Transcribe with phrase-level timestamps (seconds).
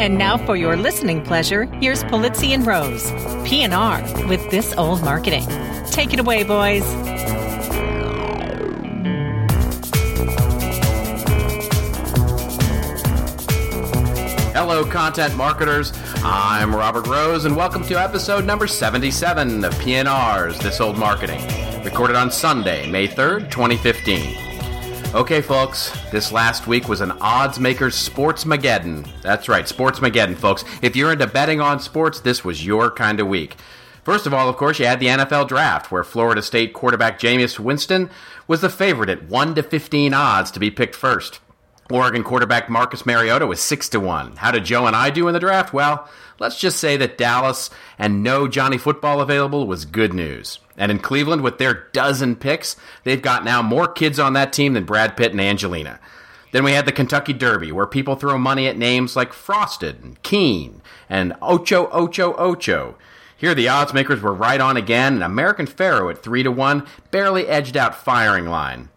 [0.00, 3.10] And now for your listening pleasure, here's Pulizzi and Rose,
[3.44, 5.46] PNR with This Old Marketing.
[5.90, 6.82] Take it away, boys.
[14.54, 15.92] Hello, content marketers.
[16.24, 21.46] I'm Robert Rose, and welcome to episode number 77 of PNR's This Old Marketing,
[21.84, 24.49] recorded on Sunday, May 3rd, 2015.
[25.12, 29.08] Okay, folks, this last week was an odds makers sports mageddon.
[29.22, 30.64] That's right, sports mageddon, folks.
[30.82, 33.56] If you're into betting on sports, this was your kind of week.
[34.04, 37.58] First of all, of course, you had the NFL draft, where Florida State quarterback Jameis
[37.58, 38.08] Winston
[38.46, 41.40] was the favorite at 1 to 15 odds to be picked first.
[41.90, 44.36] Oregon quarterback Marcus Mariota was 6 to 1.
[44.36, 45.72] How did Joe and I do in the draft?
[45.72, 46.08] Well,
[46.38, 50.58] let's just say that Dallas and no Johnny Football available was good news.
[50.76, 54.74] And in Cleveland, with their dozen picks, they've got now more kids on that team
[54.74, 56.00] than Brad Pitt and Angelina.
[56.52, 60.20] Then we had the Kentucky Derby, where people throw money at names like Frosted and
[60.22, 62.96] Keen and Ocho Ocho Ocho.
[63.36, 66.86] Here, the odds makers were right on again, and American Pharoah at 3 to 1
[67.10, 68.90] barely edged out Firing Line.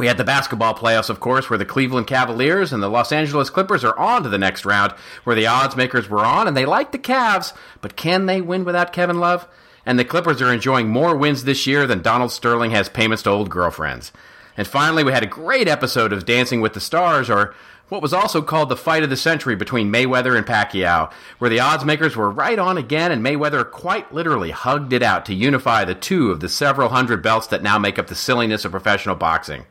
[0.00, 3.50] We had the basketball playoffs, of course, where the Cleveland Cavaliers and the Los Angeles
[3.50, 4.92] Clippers are on to the next round,
[5.24, 8.64] where the odds makers were on, and they like the Cavs, but can they win
[8.64, 9.46] without Kevin Love?
[9.86, 13.30] and the Clippers are enjoying more wins this year than Donald Sterling has payments to
[13.30, 14.12] old girlfriends.
[14.56, 17.54] And finally, we had a great episode of Dancing with the Stars, or
[17.88, 21.60] what was also called the fight of the century between Mayweather and Pacquiao, where the
[21.60, 25.84] odds makers were right on again, and Mayweather quite literally hugged it out to unify
[25.84, 29.16] the two of the several hundred belts that now make up the silliness of professional
[29.16, 29.64] boxing.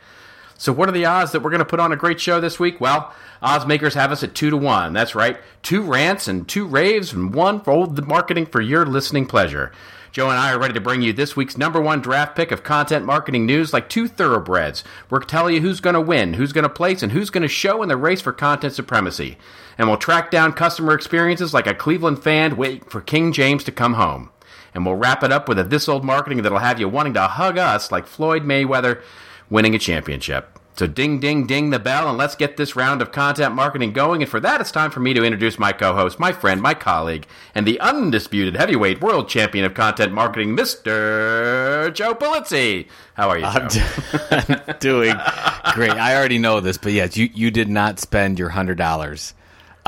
[0.60, 2.60] So, what are the odds that we're going to put on a great show this
[2.60, 2.82] week?
[2.82, 4.92] Well, odds makers have us at two to one.
[4.92, 9.26] That's right, two rants and two raves, and one for old marketing for your listening
[9.26, 9.72] pleasure.
[10.12, 12.62] Joe and I are ready to bring you this week's number one draft pick of
[12.62, 14.84] content marketing news like two thoroughbreds.
[15.10, 17.48] We're telling you who's going to win, who's going to place, and who's going to
[17.48, 19.38] show in the race for content supremacy.
[19.78, 23.72] And we'll track down customer experiences like a Cleveland fan waiting for King James to
[23.72, 24.30] come home.
[24.74, 27.28] And we'll wrap it up with a This Old Marketing that'll have you wanting to
[27.28, 29.02] hug us like Floyd Mayweather
[29.50, 30.60] winning a championship.
[30.80, 34.22] So ding, ding, ding the bell, and let's get this round of content marketing going.
[34.22, 37.28] And for that, it's time for me to introduce my co-host, my friend, my colleague,
[37.54, 41.94] and the undisputed heavyweight world champion of content marketing, Mr.
[41.94, 42.88] Joe Pulizzi.
[43.16, 43.86] How are you, Joe?
[44.32, 45.16] I'm doing
[45.74, 45.92] great.
[45.92, 49.34] I already know this, but yes, you, you did not spend your hundred dollars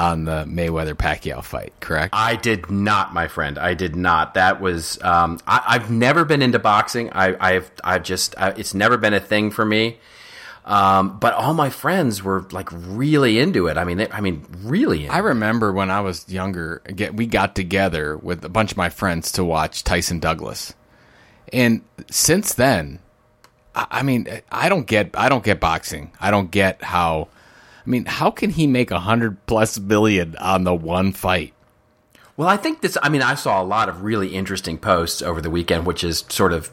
[0.02, 2.14] on the Mayweather Pacquiao fight, correct?
[2.18, 3.60] I did not, my friend.
[3.60, 4.34] I did not.
[4.34, 7.12] That was um, I, have never been into boxing.
[7.12, 10.00] I, have I've just I, it's never been a thing for me.
[10.66, 13.78] Um, but all my friends were like really into it.
[13.78, 15.08] I mean, they, I mean, really.
[15.08, 18.90] I remember when I was younger, get, we got together with a bunch of my
[18.90, 20.74] friends to watch Tyson Douglas,
[21.52, 23.00] and since then,
[23.76, 26.12] I, I mean, I don't get, I don't get boxing.
[26.20, 27.30] I don't get how.
[27.86, 31.54] I mean, how can he make a hundred plus billion on the one fight?
[32.38, 32.98] Well, I think this.
[33.02, 36.24] I mean, I saw a lot of really interesting posts over the weekend, which is
[36.30, 36.72] sort of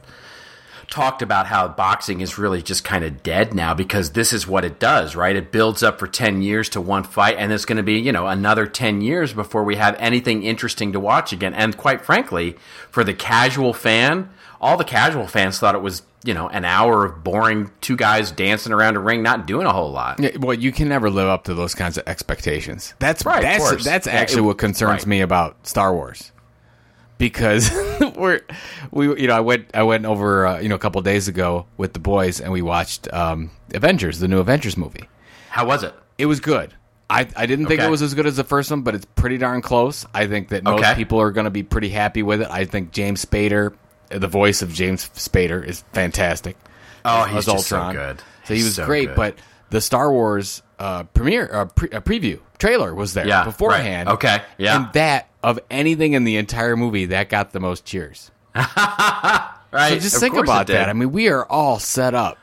[0.89, 4.65] talked about how boxing is really just kind of dead now because this is what
[4.65, 5.37] it does, right?
[5.37, 8.13] It builds up for 10 years to one fight, and it's going to be, you
[8.13, 11.55] know, another 10 years before we have anything interesting to watch again.
[11.55, 12.57] And quite frankly,
[12.91, 14.31] for the casual fan,
[14.61, 18.31] all the casual fans thought it was, you know, an hour of boring two guys
[18.31, 20.21] dancing around a ring, not doing a whole lot.
[20.21, 22.95] Yeah, well, you can never live up to those kinds of expectations.
[22.99, 23.43] That's right.
[23.43, 25.07] That's, that's actually yeah, it, what concerns right.
[25.07, 26.33] me about Star Wars
[27.19, 27.71] because
[28.17, 28.41] we're
[28.91, 31.67] we you know I went I went over uh, you know a couple days ago
[31.77, 35.09] with the boys and we watched um, Avengers the new Avengers movie.
[35.51, 35.95] How was it?
[36.17, 36.75] It was good.
[37.11, 37.89] I, I didn't think okay.
[37.89, 40.05] it was as good as the first one, but it's pretty darn close.
[40.13, 40.95] I think that most okay.
[40.95, 42.49] people are going to be pretty happy with it.
[42.51, 43.75] I think James Spader,
[44.09, 46.57] the voice of James Spader, is fantastic.
[47.05, 47.95] Oh, he's Ultron.
[47.95, 48.23] so good.
[48.45, 49.17] So he was so great, good.
[49.17, 49.35] but
[49.71, 54.09] the Star Wars uh, premiere uh, pre- uh, preview trailer was there yeah, beforehand.
[54.09, 54.15] Right.
[54.15, 58.31] Okay, yeah, and that of anything in the entire movie that got the most cheers.
[58.55, 59.51] right.
[59.73, 60.89] So just of think about that.
[60.89, 62.39] I mean, we are all set up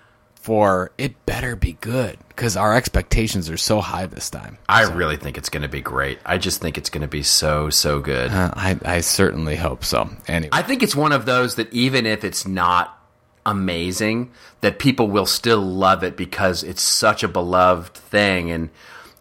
[0.46, 4.60] for it better be good because our expectations are so high this time.
[4.70, 4.94] I so.
[4.94, 6.20] really think it's going to be great.
[6.24, 8.30] I just think it's going to be so so good.
[8.30, 10.08] Uh, I I certainly hope so.
[10.28, 12.96] Anyway, I think it's one of those that even if it's not
[13.44, 14.30] amazing,
[14.62, 18.70] that people will still love it because it's such a beloved thing and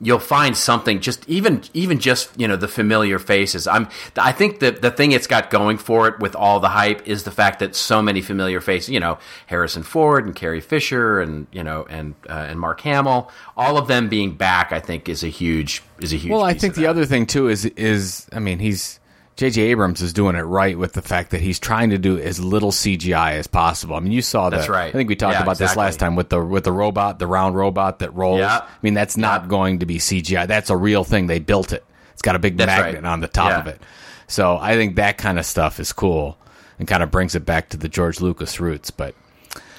[0.05, 3.67] you'll find something just even even just you know the familiar faces.
[3.67, 7.07] I'm i think that the thing it's got going for it with all the hype
[7.07, 11.21] is the fact that so many familiar faces you know harrison ford and carrie fisher
[11.21, 15.09] and you know and uh, and mark hamill all of them being back i think
[15.09, 18.27] is a huge is a huge well i think the other thing too is is
[18.33, 19.01] i mean he's
[19.37, 19.63] J.J.
[19.63, 22.71] Abrams is doing it right with the fact that he's trying to do as little
[22.71, 23.97] CGI as possible.
[23.97, 24.59] I mean, you saw that.
[24.59, 24.89] That's right.
[24.89, 25.73] I think we talked yeah, about exactly.
[25.73, 28.39] this last time with the with the robot, the round robot that rolls.
[28.39, 28.59] Yeah.
[28.59, 29.49] I mean, that's not yeah.
[29.49, 30.47] going to be CGI.
[30.47, 31.27] That's a real thing.
[31.27, 31.85] They built it.
[32.13, 33.13] It's got a big That's magnet right.
[33.13, 33.61] on the top Yeah.
[33.61, 33.81] of it.
[34.29, 36.39] So I think that kind of stuff is cool
[36.79, 38.93] and kind of brings it back to the George Lucas roots.
[38.93, 39.17] But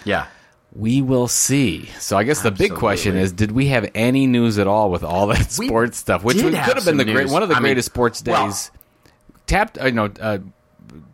[0.04, 0.26] Yeah.
[0.74, 1.86] we will see.
[2.00, 5.06] So I guess the big question is: Did we have any news at all with
[5.06, 6.26] all that We sports stuff?
[6.26, 7.86] Which did would- have could have been the great one of the I mean, greatest
[7.86, 8.70] sports well- days.
[9.48, 10.40] Tapped, uh, you know, uh,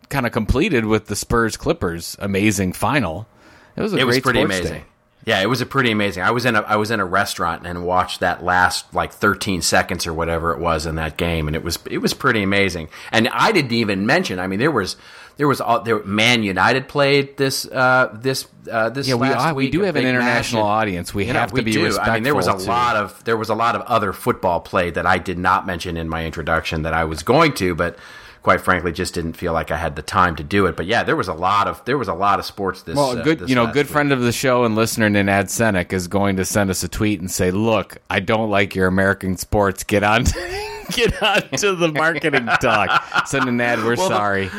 [0.09, 3.27] kind of completed with the Spurs Clippers amazing final.
[3.75, 4.73] It was a it was pretty amazing.
[4.73, 4.83] day.
[5.23, 6.23] Yeah, it was a pretty amazing.
[6.23, 9.61] I was in a I was in a restaurant and watched that last like 13
[9.61, 12.89] seconds or whatever it was in that game, and it was it was pretty amazing.
[13.11, 14.39] And I didn't even mention.
[14.39, 14.97] I mean, there was
[15.41, 16.03] there was all there.
[16.03, 20.05] Man United played this uh, this uh, this Yeah, we are, we do have an
[20.05, 21.15] international audience.
[21.15, 21.83] We have to we be do.
[21.83, 22.11] respectful.
[22.11, 24.59] I mean, there was a to- lot of there was a lot of other football
[24.59, 27.97] play that I did not mention in my introduction that I was going to, but
[28.43, 30.77] quite frankly, just didn't feel like I had the time to do it.
[30.77, 32.95] But yeah, there was a lot of there was a lot of sports this.
[32.95, 33.93] Well, uh, a good, this you know, good week.
[33.93, 37.19] friend of the show and listener, Nenad Senic, is going to send us a tweet
[37.19, 39.83] and say, "Look, I don't like your American sports.
[39.83, 40.25] Get on,
[40.91, 44.49] get on to the marketing talk." So Nenad, we're Well, sorry.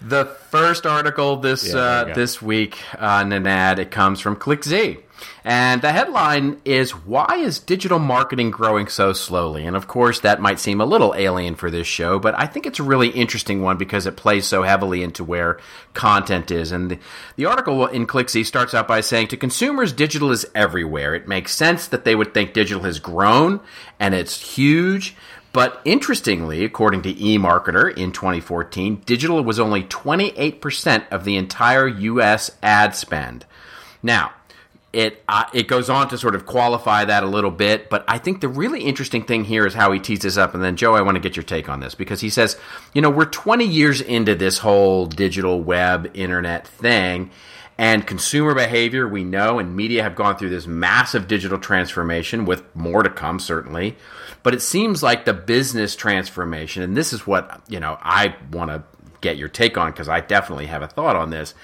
[0.00, 5.02] The first article this Yeah, uh, this week, uh, Nenad, it comes from ClickZ.
[5.44, 9.66] And the headline is Why is digital marketing growing so slowly?
[9.66, 12.66] And of course, that might seem a little alien for this show, but I think
[12.66, 15.58] it's a really interesting one because it plays so heavily into where
[15.94, 16.72] content is.
[16.72, 16.98] And the,
[17.36, 21.14] the article in ClickZ starts out by saying To consumers, digital is everywhere.
[21.14, 23.60] It makes sense that they would think digital has grown
[23.98, 25.14] and it's huge.
[25.52, 32.52] But interestingly, according to eMarketer in 2014, digital was only 28% of the entire U.S.
[32.62, 33.46] ad spend.
[34.02, 34.32] Now,
[34.92, 38.18] it uh, it goes on to sort of qualify that a little bit, but I
[38.18, 40.54] think the really interesting thing here is how he tees this up.
[40.54, 42.56] And then, Joe, I want to get your take on this because he says,
[42.92, 47.30] you know, we're 20 years into this whole digital web internet thing,
[47.78, 52.64] and consumer behavior we know and media have gone through this massive digital transformation with
[52.74, 53.96] more to come, certainly.
[54.42, 58.70] But it seems like the business transformation, and this is what you know I want
[58.70, 58.82] to
[59.20, 61.54] get your take on because I definitely have a thought on this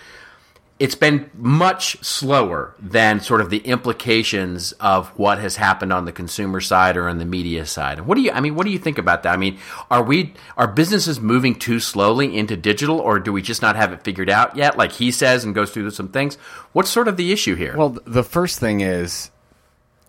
[0.78, 6.12] it's been much slower than sort of the implications of what has happened on the
[6.12, 7.96] consumer side or on the media side.
[7.98, 9.32] And what do you I mean what do you think about that?
[9.32, 9.58] I mean,
[9.90, 13.92] are we are businesses moving too slowly into digital or do we just not have
[13.92, 16.36] it figured out yet like he says and goes through some things?
[16.72, 17.74] What's sort of the issue here?
[17.76, 19.30] Well, the first thing is,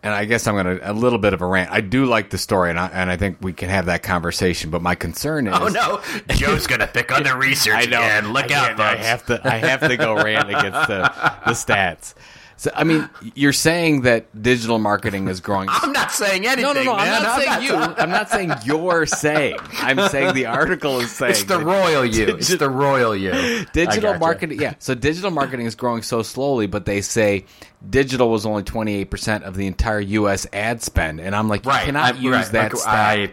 [0.07, 1.69] and I guess I'm going to a little bit of a rant.
[1.69, 4.69] I do like the story, and I, and I think we can have that conversation.
[4.69, 7.85] But my concern oh, is, oh no, Joe's going to pick on the research I
[7.85, 7.99] know.
[7.99, 8.31] again.
[8.31, 9.41] Look I out, can't- I have to.
[9.43, 11.01] I have to go rant against the
[11.45, 12.13] the stats.
[12.59, 15.69] So I mean, you're saying that digital marketing is growing.
[15.71, 16.63] I'm not saying anything.
[16.63, 16.95] no, no, no.
[16.97, 17.13] man.
[17.13, 17.73] I'm not saying you.
[17.97, 19.57] I'm not saying you're saying.
[19.73, 22.35] I'm saying the article is saying It's the royal you.
[22.37, 23.31] It's the royal you.
[23.73, 24.19] Digital gotcha.
[24.19, 24.59] marketing.
[24.59, 24.73] Yeah.
[24.79, 27.45] So digital marketing is growing so slowly, but they say
[27.87, 30.47] digital was only 28 percent of the entire U.S.
[30.51, 31.85] ad spend, and I'm like, you Right.
[31.85, 32.51] cannot I- use right.
[32.53, 32.81] that Like,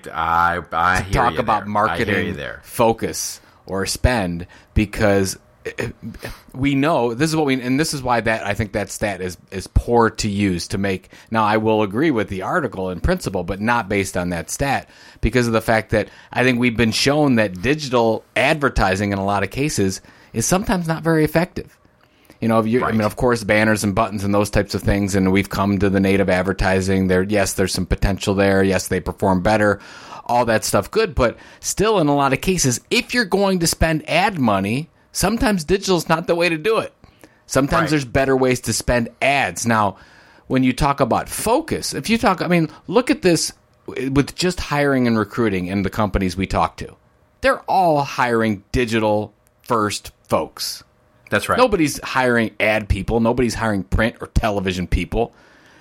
[0.05, 1.69] stat I, I, I to talk about there.
[1.71, 5.39] Marketing you focus or spend because
[6.55, 9.21] we know this is what we and this is why that I think that stat
[9.21, 13.01] is is poor to use to make now I will agree with the article in
[13.01, 14.91] principle but not based on that stat
[15.23, 19.25] because of the fact that I think we've been shown that digital advertising in a
[19.25, 20.03] lot of cases
[20.35, 21.79] is sometimes not very effective.
[22.41, 24.83] You know, if you, I mean, of course, banners and buttons and those types of
[24.83, 27.07] things, and we've come to the native advertising.
[27.07, 28.63] There, yes, there's some potential there.
[28.63, 29.81] Yes, they perform better.
[30.27, 31.15] All that stuff, good.
[31.15, 35.65] But still, in a lot of cases, if you're going to spend ad money, sometimes
[35.65, 36.93] digital is not the way to do it.
[37.47, 37.91] Sometimes Right.
[37.91, 39.65] there's better ways to spend ads.
[39.67, 39.97] Now,
[40.49, 43.53] when you talk about focus, if you talk, I mean, look at this
[43.87, 46.95] with just hiring and recruiting in the companies we talk to.
[47.41, 50.83] They're all hiring digital first folks.
[51.31, 51.59] That's right.
[51.59, 53.21] Nobody's hiring ad people.
[53.21, 55.35] Nobody's hiring print or television people.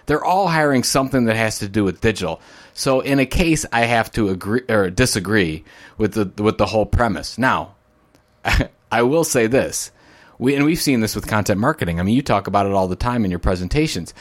[0.06, 2.42] They're all hiring something that has to do with digital.
[2.74, 5.64] So in a case, I have to agree or disagree
[5.98, 7.38] with the with the whole premise.
[7.38, 7.76] Now,
[8.94, 9.92] I will say this:
[10.38, 12.00] we and we've seen this with content marketing.
[12.00, 14.14] I mean, you talk about it all the time in your presentations.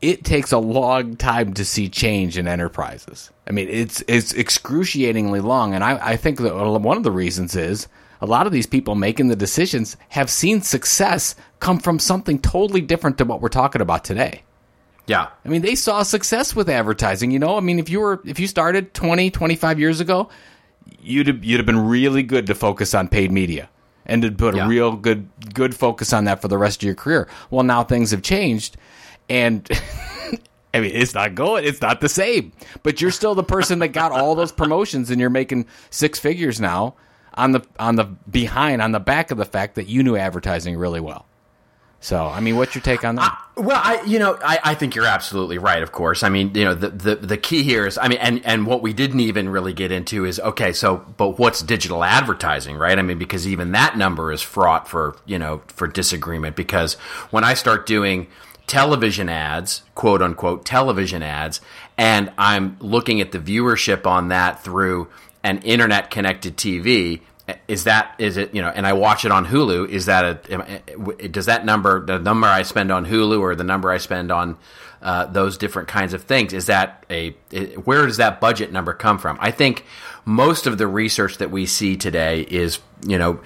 [0.00, 3.30] It takes a long time to see change in enterprises.
[3.46, 7.54] I mean, it's it's excruciatingly long, and I, I think that one of the reasons
[7.54, 7.88] is
[8.20, 12.80] a lot of these people making the decisions have seen success come from something totally
[12.80, 14.42] different to what we're talking about today.
[15.06, 15.28] yeah.
[15.44, 17.56] I mean, they saw success with advertising, you know?
[17.56, 20.30] I mean, if you were if you started 20, 25 years ago,
[21.00, 23.68] you'd have, you'd have been really good to focus on paid media
[24.04, 24.66] and to put Yeah.
[24.66, 27.28] a real good good focus on that for the rest of your career.
[27.50, 28.76] Well, now things have changed
[29.28, 29.68] and
[30.74, 31.64] I mean, it's not going.
[31.64, 32.52] It's not the same.
[32.82, 36.60] But you're still the person that got all those promotions and you're making six figures
[36.60, 36.94] now
[37.34, 40.76] on the on the behind on the back of the fact that you knew advertising
[40.76, 41.26] really well.
[42.06, 43.36] So, I mean, what's your take on that?
[43.56, 45.82] Well, I you know I, I think you're absolutely right.
[45.82, 48.46] Of course, I mean you know the, the the key here is I mean and
[48.46, 52.76] and what we didn't even really get into is okay so but what's digital advertising
[52.76, 52.96] right?
[52.96, 56.94] I mean because even that number is fraught for you know for disagreement because
[57.32, 58.28] when I start doing
[58.68, 61.60] television ads, quote unquote television ads,
[61.98, 65.08] and I'm looking at the viewership on that through
[65.42, 67.22] an internet connected TV
[67.68, 71.28] is that is it you know and i watch it on hulu is that a
[71.28, 74.56] does that number the number i spend on hulu or the number i spend on
[75.02, 77.30] uh, those different kinds of things is that a
[77.84, 79.38] where does that budget number come from?
[79.40, 79.84] I think
[80.24, 83.40] most of the research that we see today is you know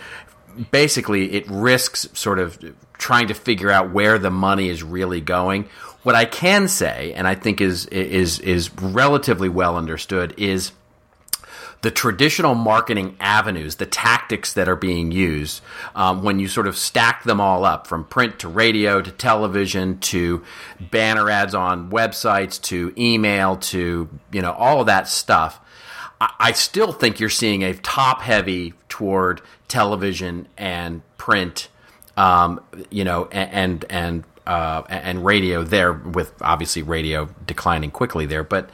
[0.71, 2.59] basically it risks sort of
[2.95, 5.69] trying to figure out where the money is really going.
[6.03, 10.73] What i can say and i think is is is relatively well understood is
[11.83, 15.63] the traditional marketing avenues, the tactics that are being used,
[15.95, 19.99] um, when you sort of stack them all up from print to radio to television
[19.99, 20.45] to
[20.79, 25.59] banner ads on websites to email to, you know, all of that stuff,
[26.21, 31.69] I, I still think you're seeing a top heavy toward television and print,
[32.17, 32.61] um,
[32.91, 38.69] you know, and, and, uh, and radio there with obviously radio declining quickly there, but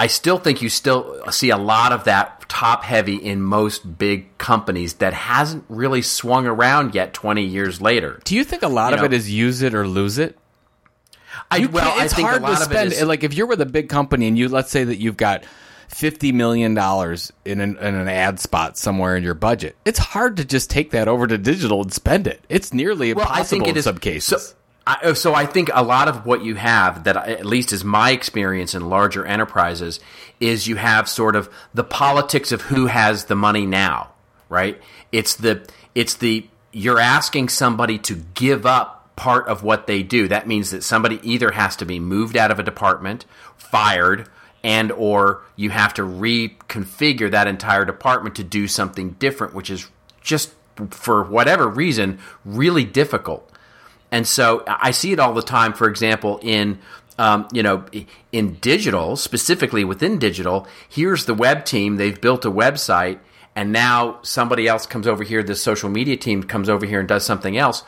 [0.00, 4.38] I still think you still see a lot of that top heavy in most big
[4.38, 8.18] companies that hasn't really swung around yet 20 years later.
[8.24, 10.38] Do you think a lot you of know, it is use it or lose it?
[11.50, 12.92] I, well, it's I hard to spend.
[12.94, 15.44] Is, like if you're with a big company and you let's say that you've got
[15.88, 20.38] fifty million dollars in an, in an ad spot somewhere in your budget, it's hard
[20.38, 22.42] to just take that over to digital and spend it.
[22.48, 24.48] It's nearly well, impossible I think it in is, some cases.
[24.48, 24.54] So,
[24.86, 27.72] I, oh, so I think a lot of what you have that uh, at least
[27.72, 30.00] is my experience in larger enterprises
[30.40, 34.12] is you have sort of the politics of who has the money now,
[34.48, 34.80] right?
[35.12, 40.28] It's the it's the you're asking somebody to give up part of what they do.
[40.28, 43.26] That means that somebody either has to be moved out of a department,
[43.58, 44.28] fired,
[44.62, 49.90] and or you have to reconfigure that entire department to do something different, which is
[50.22, 50.52] just
[50.90, 53.49] for whatever reason really difficult.
[54.12, 55.72] And so I see it all the time.
[55.72, 56.78] For example, in
[57.20, 57.84] um, you know,
[58.32, 61.96] in digital, specifically within digital, here's the web team.
[61.96, 63.18] They've built a website,
[63.54, 65.42] and now somebody else comes over here.
[65.42, 67.84] This social media team comes over here and does something else.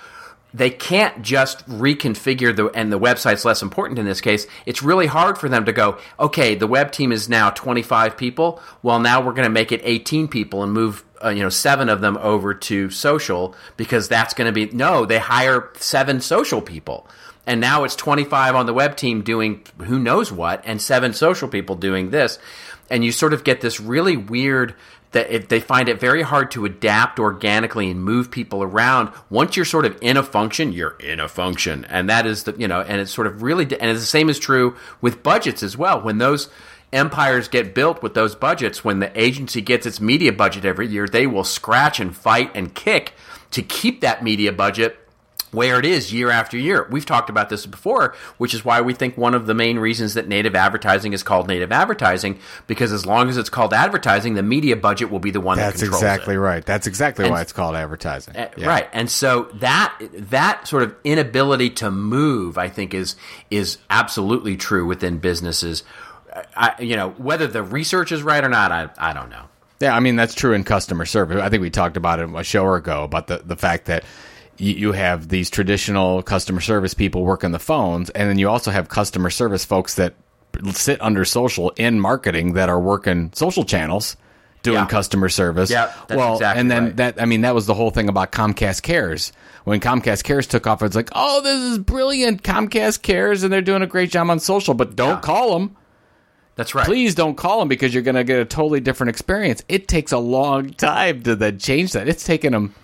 [0.53, 4.47] They can't just reconfigure the, and the website's less important in this case.
[4.67, 8.61] It's really hard for them to go, okay, the web team is now 25 people.
[8.83, 11.89] Well, now we're going to make it 18 people and move uh, you know seven
[11.89, 16.61] of them over to social because that's going to be no they hire seven social
[16.61, 17.07] people
[17.47, 21.49] and now it's 25 on the web team doing who knows what and seven social
[21.49, 22.39] people doing this
[22.91, 24.75] and you sort of get this really weird
[25.13, 29.13] that it, they find it very hard to adapt organically and move people around.
[29.31, 32.55] Once you're sort of in a function, you're in a function, and that is the
[32.59, 35.77] you know, and it's sort of really, and the same is true with budgets as
[35.77, 36.01] well.
[36.01, 36.49] When those
[36.93, 38.85] empires get built with those budgets.
[38.85, 42.75] When the agency gets its media budget every year, they will scratch and fight and
[42.75, 43.15] kick
[43.53, 44.99] to keep that media budget
[45.53, 46.89] where it is year after year.
[46.91, 50.15] We've talked about this before, which is why we think one of the main reasons
[50.15, 54.43] that native advertising is called native advertising, because as long as it's called advertising, the
[54.43, 56.39] media budget will be the one That's that controls exactly it.
[56.39, 56.65] right.
[56.65, 58.35] That's exactly and, why it's called advertising.
[58.35, 58.67] Uh, yeah.
[58.67, 58.89] Right.
[58.93, 63.17] And so that that sort of inability to move, I think, is
[63.51, 65.83] is absolutely true within businesses
[66.57, 69.45] I, you know, whether the research is right or not, I, I don't know.
[69.81, 71.43] Yeah, I mean that's true in customer service.
[71.43, 74.05] I think we talked about it a show ago about the the fact that
[74.57, 78.71] you, you have these traditional customer service people working the phones, and then you also
[78.71, 80.15] have customer service folks that
[80.71, 84.17] sit under social in marketing that are working social channels
[84.63, 84.87] doing yeah.
[84.87, 85.71] customer service.
[85.71, 86.97] Yeah, well, exactly and then right.
[86.99, 89.33] that I mean that was the whole thing about Comcast Cares.
[89.65, 93.63] When Comcast Cares took off, it's like, oh, this is brilliant, Comcast Cares, and they're
[93.63, 94.75] doing a great job on social.
[94.75, 95.21] But don't yeah.
[95.21, 95.77] call them
[96.55, 96.85] that's right.
[96.85, 99.63] Please don't call them because you're going to get a totally different experience.
[99.69, 102.09] It takes a long time to then change that.
[102.09, 102.75] It's taken them.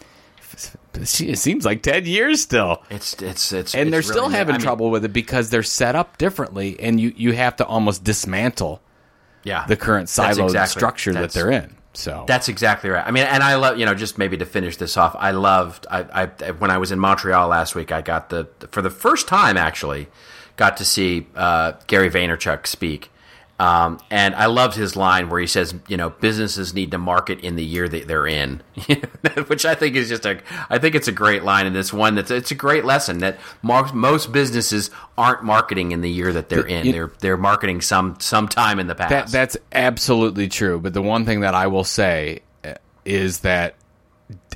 [0.95, 2.83] It seems like ten years still.
[2.91, 5.51] It's it's it's and it's they're really, still having I mean, trouble with it because
[5.51, 8.81] they're set up differently, and you you have to almost dismantle
[9.45, 11.77] yeah the current siloed exactly, structure that they're in.
[11.93, 13.07] So that's exactly right.
[13.07, 15.15] I mean, and I love you know just maybe to finish this off.
[15.17, 17.93] I loved I, I when I was in Montreal last week.
[17.93, 20.09] I got the for the first time actually
[20.57, 23.11] got to see uh, Gary Vaynerchuk speak
[23.61, 27.41] um, and I loved his line where he says, you know, businesses need to market
[27.41, 28.63] in the year that they're in,
[29.49, 31.67] which I think is just a, I think it's a great line.
[31.67, 36.11] And it's one that's, it's a great lesson that most businesses aren't marketing in the
[36.11, 36.93] year that they're in.
[36.93, 39.11] they're, they're marketing some, sometime in the past.
[39.11, 40.79] That, that's absolutely true.
[40.79, 42.43] But the one thing that I will say
[43.05, 43.75] is that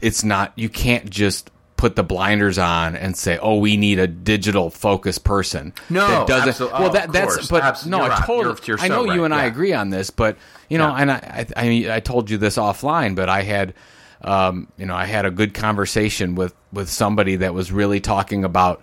[0.01, 1.51] it's not, you can't just
[1.83, 6.29] put the blinders on and say, "Oh, we need a digital focused person." No, that
[6.47, 6.71] doesn't.
[6.73, 7.49] well, oh, that of that's course.
[7.49, 8.25] but Abs- no, I right.
[8.25, 8.45] totally.
[8.45, 10.37] You're- you're I know you and I agree on this, but
[10.69, 10.97] you know, Yeah.
[11.03, 13.75] and I, I, I mean, I told you this offline, but I had,
[14.23, 18.45] um, you know, I had a good conversation with with somebody that was really talking
[18.45, 18.81] about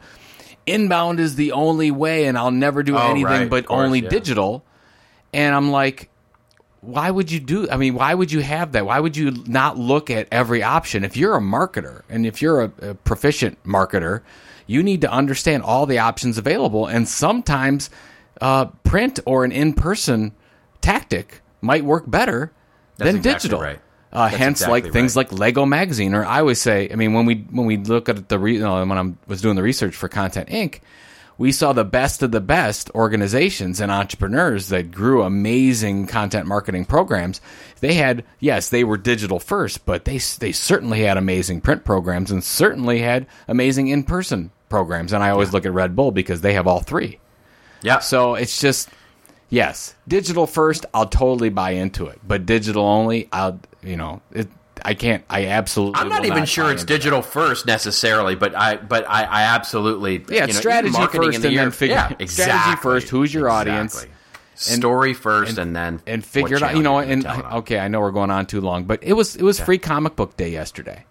[0.67, 4.01] inbound is the only way, and I'll never do Oh, anything right, but course, only
[4.01, 4.09] yeah.
[4.09, 4.65] digital.
[5.33, 6.09] And I'm like,
[6.81, 7.69] why would you do?
[7.69, 8.85] I mean, why would you have that?
[8.85, 11.03] Why would you not look at every option?
[11.03, 14.21] If you're a marketer and if you're a, a proficient marketer,
[14.65, 16.87] you need to understand all the options available.
[16.87, 17.89] And sometimes
[18.39, 20.33] uh, print or an in person
[20.81, 22.51] tactic might work better
[22.97, 23.61] That's than exactly digital.
[23.61, 23.79] right.
[24.11, 27.27] Uh, hence, exactly like things like Lego Magazine, or I always say, I mean, when
[27.27, 29.95] we when we look at the re- you know, when I was doing the research
[29.95, 30.79] for Content Inc.,
[31.39, 36.83] we saw the best of the best organizations and entrepreneurs that grew amazing content marketing
[36.83, 37.39] programs.
[37.79, 42.29] They had, yes, they were digital first, but they they certainly had amazing print programs
[42.29, 45.13] and certainly had amazing in person programs.
[45.13, 47.19] And I always look at Red Bull because they have all three.
[47.81, 47.99] Yeah.
[47.99, 48.89] So it's just
[49.49, 50.85] yes, digital first.
[50.93, 53.29] I'll totally buy into it, but digital only.
[53.31, 54.49] I'll you know it.
[54.83, 55.23] I can't.
[55.29, 55.99] I absolutely.
[56.01, 56.97] I'm not even buy sure it's into that.
[56.99, 61.21] digital first necessarily, but I but I, I absolutely Yeah, you know, strategy first in
[61.41, 63.93] the and year- then figure- yeah, strategy first, who's your audience?
[63.95, 64.15] exactly.
[64.55, 66.75] Story first, and, then and figure it out.
[66.75, 67.53] You know, and tell it on.
[67.59, 70.17] okay, I know we're going on too long, but it was it was free comic
[70.17, 71.05] book day yesterday.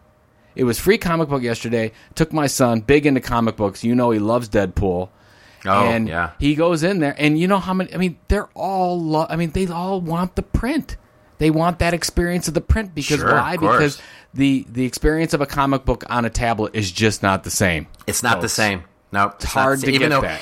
[0.54, 1.92] It was free comic book yesterday.
[2.14, 3.82] Took my son, big into comic books.
[3.84, 5.08] You know, he loves Deadpool.
[5.64, 6.32] Oh, and yeah.
[6.38, 7.92] he goes in there, and you know how many?
[7.94, 9.00] I mean, they're all.
[9.00, 10.98] Lo- I mean, they all want the print.
[11.38, 13.56] They want that experience of the print because Sure, why?
[13.56, 14.00] Because
[14.34, 17.86] the the experience of a comic book on a tablet is just not the same.
[18.06, 18.84] It's not the same.
[19.10, 20.40] No, it's, hard to even get though, that.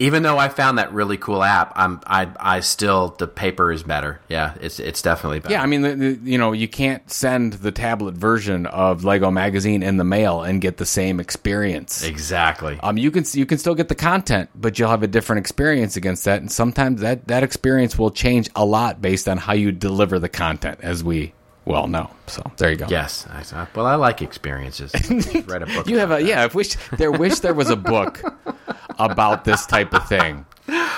[0.00, 3.82] Even though I found that really cool app, I'm I I still the paper is
[3.82, 4.20] better.
[4.28, 5.54] Yeah, it's it's definitely better.
[5.54, 9.30] Yeah, I mean, the, the, you know, you can't send the tablet version of Lego
[9.32, 12.04] Magazine in the mail and get the same experience.
[12.04, 12.78] exactly.
[12.82, 15.96] Um, you can you can still get the content, but you'll have a different experience
[15.96, 19.72] against that, and sometimes that that experience will change a lot based on how you
[19.72, 21.32] deliver the content, as we
[21.64, 22.08] well know.
[22.28, 22.86] So there you go.
[22.88, 23.26] yes.
[23.28, 24.92] I, I- well, I like experiences.
[25.46, 25.88] Read a book.
[25.88, 26.42] You have a yeah.
[26.44, 28.22] I wish there wish there was a book
[28.98, 30.44] about this type of thing.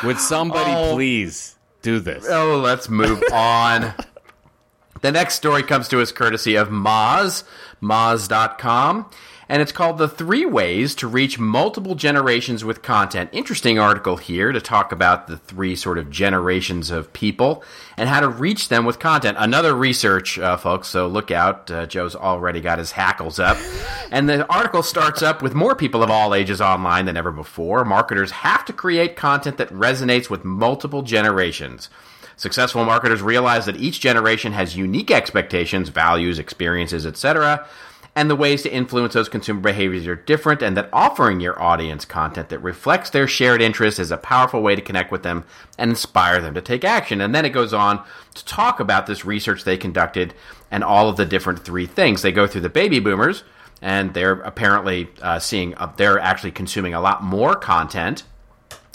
[0.04, 0.94] Would somebody Oh.
[0.94, 2.26] please do this?
[2.28, 3.94] Oh, let's move on.
[5.02, 7.44] the next story comes to us courtesy of Moz,
[7.82, 9.06] Moz.com,
[9.50, 13.30] and it's called The Three Ways to Reach Multiple Generations with Content.
[13.32, 17.64] Interesting article here to talk about the three sort of generations of people
[17.96, 19.36] and how to reach them with content.
[19.40, 21.68] Another research, uh, folks, so look out.
[21.68, 23.58] Uh, Joe's already got his hackles up.
[24.12, 27.84] And the article starts up with more people of all ages online than ever before.
[27.84, 31.88] Marketers have to create content that resonates with multiple generations.
[32.36, 37.68] Successful marketers realize that each generation has unique expectations, values, experiences, etc.,
[38.16, 42.04] and the ways to influence those consumer behaviors are different, and that offering your audience
[42.04, 45.44] content that reflects their shared interests is a powerful way to connect with them
[45.78, 47.20] and inspire them to take action.
[47.20, 48.02] And then it goes on
[48.34, 50.34] to talk about this research they conducted
[50.70, 52.22] and all of the different three things.
[52.22, 53.44] They go through the baby boomers,
[53.80, 58.24] and they're apparently uh, seeing, uh, they're actually consuming a lot more content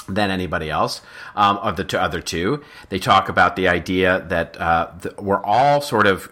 [0.08, 1.02] than anybody else
[1.36, 2.64] um, of the two, other two.
[2.90, 6.32] They talk about the idea that uh, we're all sort of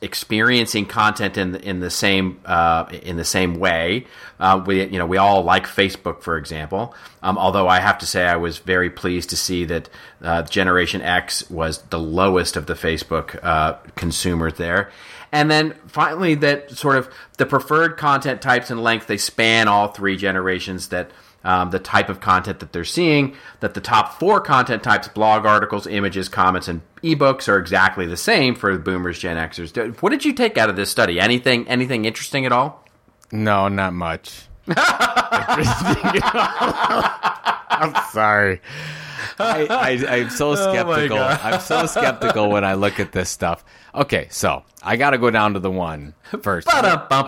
[0.00, 4.06] experiencing content in in the same uh, in the same way.
[4.38, 6.94] Uh, we you know we all like Facebook, for example.
[7.22, 9.88] Um, although I have to say I was very pleased to see that
[10.22, 14.90] uh, Generation X was the lowest of the Facebook uh, consumers there.
[15.32, 19.88] And then finally, that sort of the preferred content types and length they span all
[19.88, 20.88] three generations.
[20.88, 21.10] That
[21.44, 25.46] um, the type of content that they're seeing, that the top four content types blog
[25.46, 30.00] articles, images, comments, and ebooks are exactly the same for boomers, Gen Xers.
[30.02, 31.20] What did you take out of this study?
[31.20, 32.84] Anything anything interesting at all?
[33.30, 34.46] No, not much.
[37.72, 38.60] I'm sorry.
[39.38, 41.16] I, I'm so skeptical.
[41.16, 41.40] God.
[41.42, 43.64] I'm so skeptical when I look at this stuff.
[43.94, 46.66] Okay, so I got to go down to the one first.
[46.68, 47.22] Uh, we'll,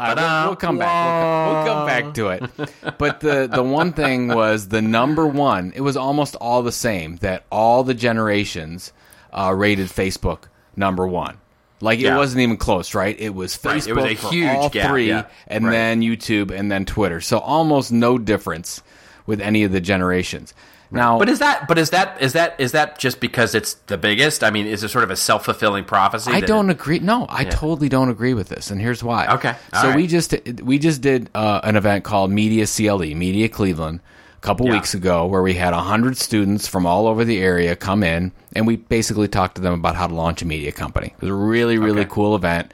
[0.46, 1.46] we'll come back.
[1.46, 2.96] We'll, we'll come back to it.
[2.98, 5.72] But the the one thing was the number one.
[5.74, 7.16] It was almost all the same.
[7.16, 8.92] That all the generations
[9.33, 10.44] uh, rated Facebook
[10.76, 11.38] number one.
[11.80, 12.16] Like it Yeah.
[12.16, 13.14] wasn't even close, right?
[13.18, 15.26] It was Facebook Right, it was a huge all gap, three, yeah.
[15.46, 15.70] and Right.
[15.72, 17.20] then YouTube, and then Twitter.
[17.20, 18.83] So almost no difference
[19.27, 20.55] with any of the generations.
[20.91, 23.99] Now, But is that but is that is that is that just because it's the
[23.99, 24.45] biggest?
[24.45, 26.31] I mean, is it sort of a self fulfilling prophecy?
[26.31, 27.01] I don't it- agree.
[27.01, 29.27] No, I totally don't agree with this, and here's why.
[29.27, 33.49] Okay, all so we just we just did uh, an event called Media CLE, Media
[33.49, 34.01] Cleveland,
[34.37, 34.73] a couple Yeah.
[34.75, 38.65] weeks ago, where we had hundred students from all over the area come in, and
[38.65, 41.09] we basically talked to them about how to launch a media company.
[41.17, 42.11] It was a really really Okay.
[42.13, 42.73] cool event.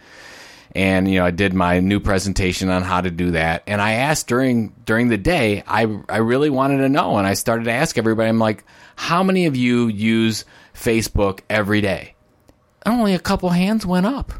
[0.74, 3.62] And you know I did my new presentation on how to do that.
[3.66, 7.35] And I asked during during the day, I I really wanted to know, and I
[7.35, 8.28] started to ask everybody.
[8.28, 8.64] I'm like,
[8.96, 12.14] how many of you use Facebook every day?
[12.87, 14.33] Only a couple hands went up.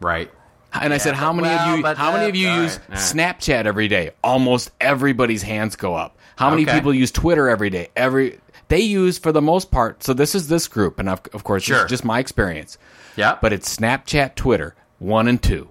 [0.00, 0.30] Right.
[0.72, 1.82] And I said, "How many well, of you?
[1.82, 2.98] but How many of you all use right, all right.
[3.38, 4.10] Snapchat every day?
[4.22, 6.18] Almost everybody's hands go up.
[6.36, 6.74] How many Okay.
[6.74, 7.88] people use Twitter every day?
[7.96, 10.04] Every they use for the most part.
[10.04, 11.84] So this is this group, and of, of course, this Sure.
[11.86, 12.76] is just my experience.
[13.16, 13.38] Yeah.
[13.40, 15.68] But it's Snapchat, Twitter, one and two.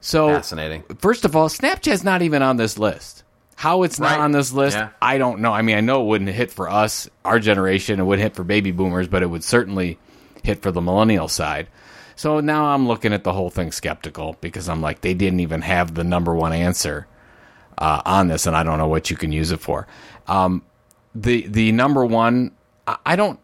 [0.00, 0.82] So fascinating.
[0.98, 3.22] first of all, Snapchat's not even on this list.
[3.56, 4.20] How it's not Right.
[4.20, 4.88] on this list, Yeah.
[5.00, 5.52] I don't know.
[5.52, 8.00] I mean, I know it wouldn't hit for us, our generation.
[8.00, 9.98] It wouldn't hit for baby boomers, but it would certainly
[10.42, 11.68] hit for the millennial side.
[12.16, 15.62] So now I'm looking at the whole thing skeptical because I'm like, they didn't even
[15.62, 17.06] have the number one answer
[17.78, 19.86] uh, on this, and I don't know what you can use it for.
[20.28, 20.62] Um,
[21.14, 22.52] the the number one,
[22.86, 23.38] I, I don't.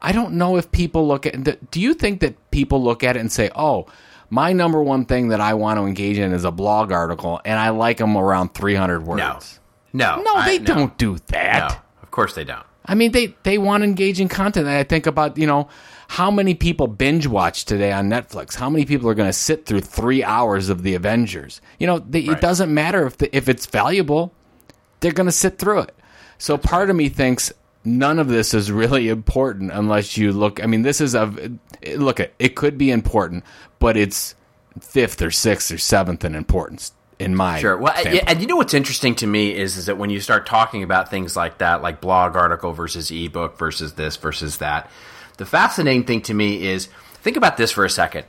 [0.00, 1.70] I don't know if people look at.
[1.70, 3.86] Do you think that people look at it and say, "Oh,
[4.30, 7.58] my number one thing that I want to engage in is a blog article, and
[7.58, 9.60] I like them around 300 words"?
[9.92, 10.16] No.
[10.16, 10.22] No.
[10.22, 10.74] no, I- they no.
[10.74, 11.70] don't do that.
[11.70, 11.76] No.
[12.02, 12.64] Of course they don't.
[12.84, 14.66] I mean, they they want engaging content.
[14.66, 15.68] And I think about you know
[16.08, 18.54] how many people binge watch today on Netflix.
[18.54, 21.60] How many people are going to sit through three hours of the Avengers?
[21.80, 22.36] You know, the, Right.
[22.36, 24.32] it doesn't matter if the, if it's valuable.
[25.00, 25.96] They're going to sit through it.
[26.38, 27.52] So part of me thinks
[27.86, 30.62] none of this is really important unless you look.
[30.62, 31.32] I mean, this is a
[31.96, 33.44] look at it could be important,
[33.78, 34.34] but it's
[34.80, 37.78] fifth or sixth or seventh in importance in my Sure.
[37.78, 40.82] Well, and you know what's interesting to me is is that when you start talking
[40.82, 44.90] about things like that, like blog article versus ebook versus this versus that,
[45.38, 46.88] the fascinating thing to me is
[47.22, 48.24] think about this for a second.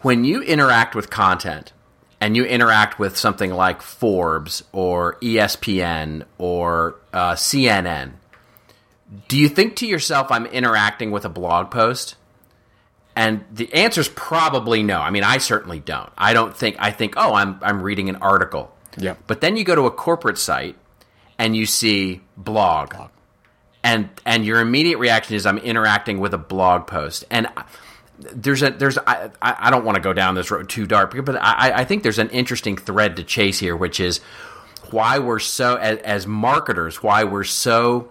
[0.00, 1.72] When you interact with content
[2.20, 8.12] and you interact with something like Forbes or ESPN or uh, CNN,
[9.28, 12.16] do you think to yourself, "I'm interacting with a blog post"?
[13.16, 14.98] And the answer is probably no.
[14.98, 16.10] I mean, I certainly don't.
[16.18, 16.76] I don't think.
[16.78, 18.74] I think, oh, I'm I'm reading an article.
[18.98, 19.18] Yep.
[19.26, 20.76] But then you go to a corporate site
[21.38, 22.94] and you see blog,
[23.82, 27.24] and and your immediate reaction is I'm interacting with a blog post.
[27.30, 27.48] And
[28.18, 31.14] there's a there's I I I don't want to go down this road too dark,
[31.24, 34.20] but I I think there's an interesting thread to chase here, which is
[34.90, 38.10] why we're so as, as marketers, why we're so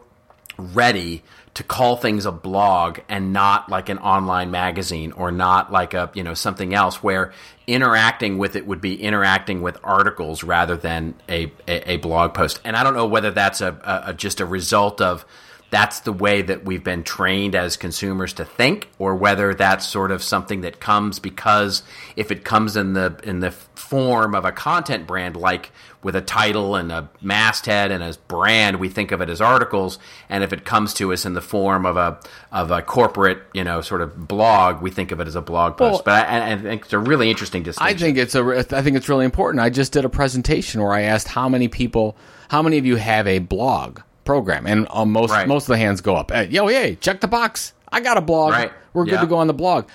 [0.57, 5.93] ready to call things a blog and not like an online magazine or not like
[5.93, 7.31] a you know something else where
[7.67, 12.59] interacting with it would be interacting with articles rather than a, a, a blog post.
[12.63, 15.25] And i don't know whether that's a, a, a just a result of
[15.73, 20.12] that's the way that we've been trained as consumers to think or whether that's sort
[20.12, 21.81] of something that comes because
[22.15, 25.71] if it comes in the in the form of a content brand like
[26.03, 29.97] with a title and a masthead and a brand we think of it as articles
[30.29, 32.19] and if it comes to us in the form of a
[32.51, 35.75] of a corporate you know sort of blog we think of it as a blog
[35.75, 38.43] post Well- but I, I think it's a really interesting distinction I think it's a.
[38.77, 39.59] I think it's really important.
[39.59, 42.15] I just did a presentation where I asked how many people,
[42.49, 45.47] how many of you have a blog program, and uh, most Right.
[45.47, 46.31] most of the hands go up.
[46.31, 46.95] Hey, yo, yay!
[46.95, 47.73] Check the box.
[47.91, 48.51] I got a blog.
[48.51, 48.71] Right.
[48.93, 49.88] We're good to go on the blog.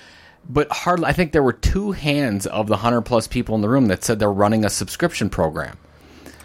[0.49, 1.05] But hardly.
[1.05, 4.03] I think there were two hands of the hundred plus people in the room that
[4.03, 5.77] said they're running a subscription program,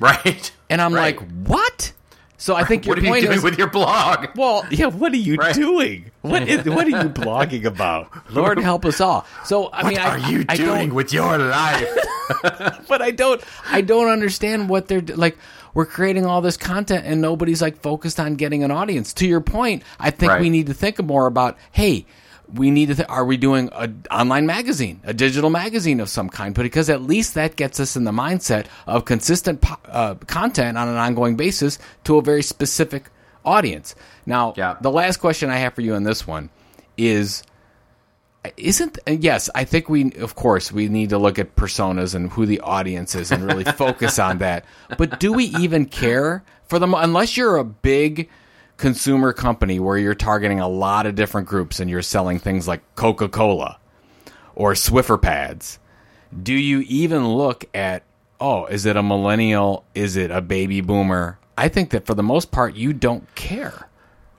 [0.00, 1.18] right and I'm Right.
[1.18, 1.92] like, what?
[2.36, 4.86] So I think your what are you doing is, with your blog well, yeah.
[4.86, 5.54] What are you Right.
[5.54, 6.10] doing?
[6.22, 6.64] What is?
[6.66, 8.10] What are you blogging about?
[8.30, 9.24] Lord help us all.
[9.44, 11.88] So I mean, what I, are you I doing with your life
[12.88, 15.38] but I don't I don't understand what they're like
[15.74, 19.12] we're creating all this content and nobody's like focused on getting an audience.
[19.14, 20.40] To your point, I think Right.
[20.40, 22.06] we need to think more about hey,
[22.52, 26.28] we need to th- are we doing an online magazine, a digital magazine of some
[26.28, 30.76] kind because at least that gets us in the mindset of consistent po- uh, content
[30.78, 33.04] on an ongoing basis to a very specific
[33.44, 33.94] audience.
[34.26, 34.76] Now, Yeah.
[34.80, 36.50] the last question I have for you on this one
[36.96, 37.42] is
[38.56, 42.30] isn't uh, yes i think we of course we need to look at personas and
[42.30, 44.64] who the audience is and really focus on that.
[44.98, 48.28] But do we even care for them unless you're a big
[48.76, 52.82] consumer company where you're targeting a lot of different groups and you're selling things like
[52.96, 53.78] coca-cola
[54.54, 55.78] or swiffer pads
[56.42, 58.02] do you even look at
[58.40, 59.84] oh is it a millennial?
[59.94, 61.38] Is it a baby boomer?
[61.56, 63.88] I think that for the most part you don't care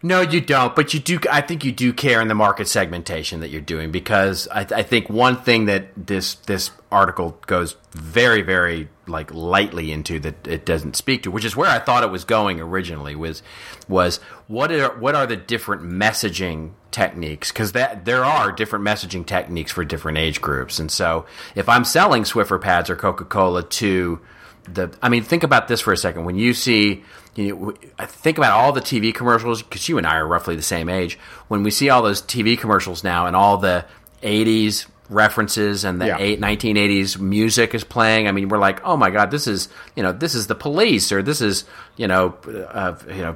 [0.03, 0.75] No, you don't.
[0.75, 1.19] But you do.
[1.31, 4.83] I think you do care in the market segmentation that you're doing because I, I
[4.83, 10.65] think one thing that this this article goes very very like lightly into that it
[10.65, 13.41] doesn't speak to, which is where I thought it was going originally was
[13.87, 19.25] was what are what are the different messaging techniques because that there are different messaging
[19.25, 23.63] techniques for different age groups, and so if I'm selling Swiffer pads or Coca Cola
[23.63, 24.19] to
[24.67, 26.25] the I mean, think about this for a second.
[26.25, 27.03] When you see,
[27.35, 30.61] you know, think about all the TV commercials because you and I are roughly the
[30.61, 31.17] same age.
[31.47, 33.85] When we see all those TV commercials now and all the
[34.23, 36.17] '80s references and the Yeah.
[36.19, 38.27] eight, 1980s music is playing.
[38.27, 41.11] I mean, we're like, oh my god, this is you know this is the Police
[41.11, 42.35] or this is you know
[42.71, 43.35] uh, you know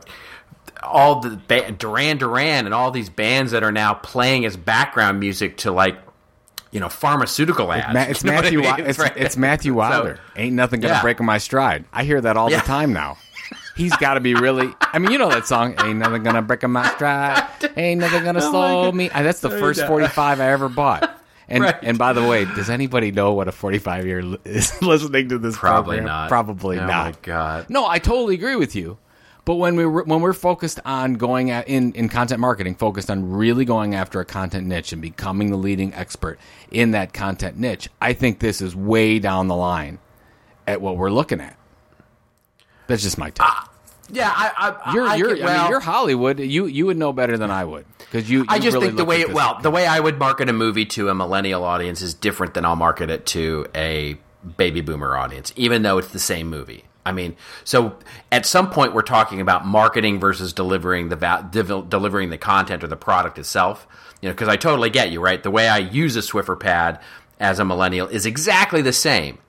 [0.81, 5.19] all the ba- Duran Duran and all these bands that are now playing as background
[5.19, 5.97] music to like
[6.71, 7.95] you know pharmaceutical ads.
[8.11, 8.59] It's You know what I Matthew.
[8.61, 8.89] mean?
[8.89, 9.13] It's, right.
[9.15, 10.19] it's Matthew Wilder.
[10.35, 11.01] Ain't nothing gonna Yeah.
[11.01, 11.85] break my stride.
[11.93, 12.61] I hear that all Yeah.
[12.61, 13.17] the time now.
[13.75, 14.69] He's got to be really.
[14.81, 15.73] I mean, you know that song.
[15.83, 17.47] Ain't nothing gonna break my stride.
[17.77, 19.07] Ain't nothing gonna oh slow me.
[19.09, 21.15] That's the first forty-five I ever bought.
[21.47, 21.75] And Right.
[21.81, 25.57] and by the way, does anybody know what a forty-five year is listening to this?
[25.57, 26.05] Probably program?
[26.05, 26.29] not.
[26.29, 27.05] Probably oh not.
[27.05, 27.69] my god.
[27.69, 28.97] No, I totally agree with you.
[29.45, 33.09] But when we are when we're focused on going at, in in content marketing, focused
[33.09, 36.39] on really going after a content niche and becoming the leading expert
[36.71, 39.99] in that content niche, I think this is way down the line
[40.67, 41.57] at what we're looking at.
[42.87, 43.39] That's just my take.
[43.41, 43.71] Ah,
[44.11, 44.51] yeah, I,
[44.85, 46.39] I you're I, you're get- I well, mean you're Hollywood.
[46.39, 49.05] You you would know better than I would because you, I just really think the
[49.05, 52.53] way well, the way I would market a movie to a millennial audience is different
[52.53, 54.17] than I'll market it to a
[54.57, 56.83] baby boomer audience, even though it's the same movie.
[57.09, 57.97] I mean, so
[58.31, 62.83] at some point we're talking about marketing versus delivering the va- devel- delivering the content
[62.83, 63.87] or the product itself.
[64.21, 65.41] You know, because I totally get you, right?
[65.41, 66.99] The way I use a Swiffer pad
[67.39, 69.39] as a millennial is exactly the same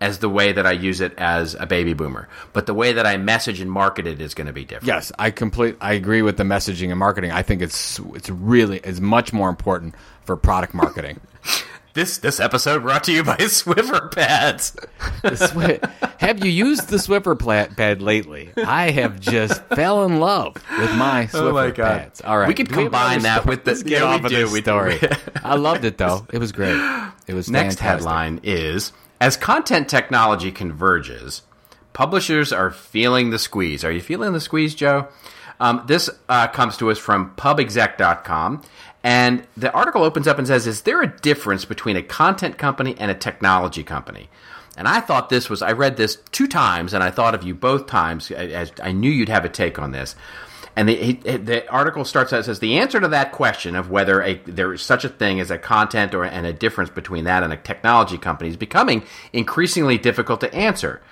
[0.00, 3.06] as the way that I use it as a baby boomer, but the way that
[3.06, 4.86] I message and market it is going to be different.
[4.86, 5.76] Yes, I complete.
[5.80, 7.32] I agree with the messaging and marketing.
[7.32, 11.20] I think it's it's really it's much more important for product marketing.
[11.92, 14.76] This this episode brought to you by Swiffer pads.
[15.22, 18.50] The Swi- have you used the Swiffer pla- pad lately?
[18.56, 22.20] I have just fell in love with my Swiffer Oh my pads.
[22.20, 24.30] All right, We could Do combine another that with the- Let's get yeah, off of
[24.30, 24.46] do.
[24.46, 24.98] this story.
[25.42, 26.26] I loved it though.
[26.32, 26.76] It was great.
[27.26, 27.84] It was Next fantastic.
[28.06, 31.42] headline is As content technology converges,
[31.92, 33.84] publishers are feeling the squeeze.
[33.84, 35.08] Are you feeling the squeeze, Joe?
[35.58, 38.62] Um, this uh, comes to us from pubexec.com.
[39.02, 42.94] And the article opens up and says Is there a difference between a content company
[42.98, 44.28] and a technology company?
[44.80, 47.54] And I thought this was, I read this two times and I thought of you
[47.54, 50.16] both times as I knew you'd have a take on this.
[50.74, 54.36] And the, the article starts out says the answer to that question of whether a,
[54.46, 57.52] there is such a thing as a content or and a difference between that and
[57.52, 59.02] a technology company is becoming
[59.34, 61.02] increasingly difficult to answer.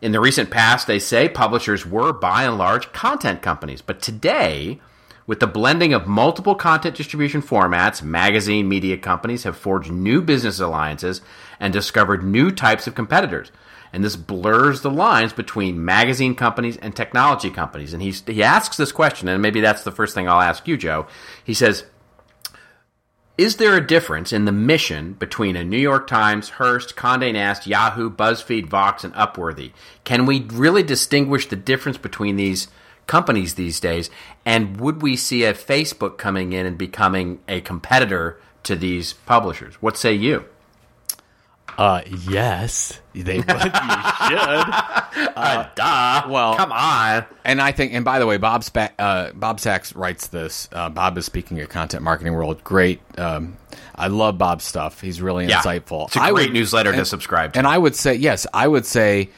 [0.00, 4.80] In the recent past, they say publishers were by and large content companies, but today,
[5.26, 10.60] with the blending of multiple content distribution formats, magazine media companies have forged new business
[10.60, 11.20] alliances
[11.60, 13.52] and discovered new types of competitors
[13.92, 17.92] and this blurs the lines between magazine companies and technology companies.
[17.92, 20.76] And he's, he asks this question, and maybe that's the first thing I'll ask you,
[20.76, 21.06] Joe.
[21.44, 21.84] He says,
[23.36, 27.66] Is there a difference in the mission between a New York Times, Hearst, Condé Nast,
[27.66, 29.72] Yahoo, BuzzFeed, Vox, and Upworthy?
[30.04, 32.68] Can we really distinguish the difference between these
[33.12, 34.08] companies these days?
[34.46, 39.74] And would we see a Facebook coming in and becoming a competitor to these publishers?
[39.82, 40.44] What say you?
[41.78, 43.48] Uh, yes, they would.
[43.48, 43.54] you
[44.28, 44.66] should.
[45.74, 46.22] Duh.
[46.28, 47.24] well- come on.
[47.44, 50.68] And I think, and by the way, Bob Spa- uh, Bob Sacks writes this.
[50.72, 52.62] Uh, Bob is speaking at Content Marketing World.
[52.64, 53.00] Great.
[53.18, 53.56] Um,
[53.94, 55.00] I love Bob's stuff.
[55.00, 55.60] He's really Yeah.
[55.60, 56.06] insightful.
[56.08, 57.58] It's a I great would- newsletter to subscribe to.
[57.58, 59.30] And I would say, yes, I would say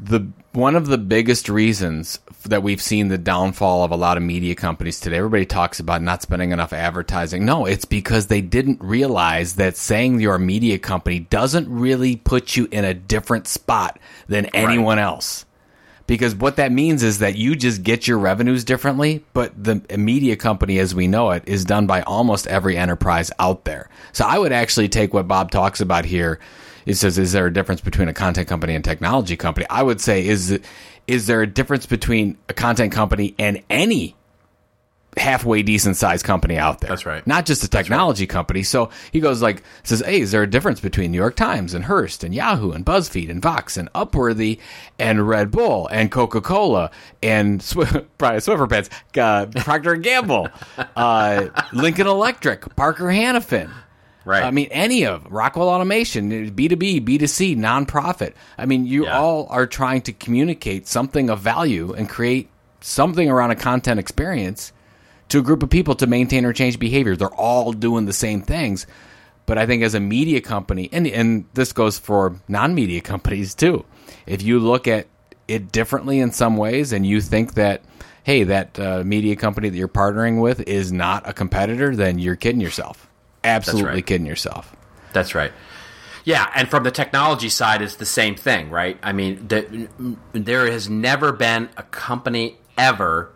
[0.00, 4.22] the one of the biggest reasons that we've seen the downfall of a lot of
[4.22, 5.18] media companies today.
[5.18, 7.44] Everybody talks about not spending enough advertising.
[7.44, 12.56] No, it's because they didn't realize that saying you're a media company doesn't really put
[12.56, 15.44] you in a different spot than anyone else.
[16.08, 20.36] Because what that means is that you just get your revenues differently, but the media
[20.36, 23.88] company as we know it is done by almost every enterprise out there.
[24.12, 26.40] So I would actually take what Bob talks about here.
[26.84, 29.64] It says, is there a difference between a content company and technology company?
[29.70, 30.58] I would say, is
[31.06, 34.16] is there a difference between a content company and any
[35.16, 36.88] halfway decent sized company out there.
[36.88, 37.26] That's right.
[37.26, 38.62] Not just a technology company.
[38.62, 41.84] So he goes like says, Hey, is there a difference between New York Times and
[41.84, 44.58] Hearst and Yahoo and BuzzFeed and Vox and Upworthy
[44.98, 46.90] and Red Bull and Coca Cola
[47.22, 47.76] and Sw-
[48.18, 48.88] Brian Swiffer Pets,
[49.18, 50.48] uh, Procter and Gamble,
[50.96, 53.70] uh, Lincoln Electric, Parker Hannifin.
[54.24, 54.42] Right.
[54.44, 58.34] I mean, any of Rockwell Automation, B2B, B2C, nonprofit.
[58.56, 59.18] I mean, you Yeah.
[59.18, 62.48] all are trying to communicate something of value and create
[62.80, 64.72] something around a content experience
[65.28, 67.16] to a group of people to maintain or change behavior.
[67.16, 68.86] They're all doing the same things.
[69.46, 73.54] But I think as a media company, and, and this goes for non media companies
[73.54, 73.84] too,
[74.26, 75.06] if you look at
[75.48, 77.82] it differently in some ways and you think that,
[78.22, 82.36] hey, that uh, media company that you're partnering with is not a competitor, then you're
[82.36, 83.08] kidding yourself.
[83.44, 84.06] Absolutely right.
[84.06, 84.74] kidding yourself.
[85.12, 85.52] That's right.
[86.24, 88.96] Yeah, and from the technology side, it's the same thing, right?
[89.02, 89.88] I mean, the,
[90.32, 93.32] there has never been a company ever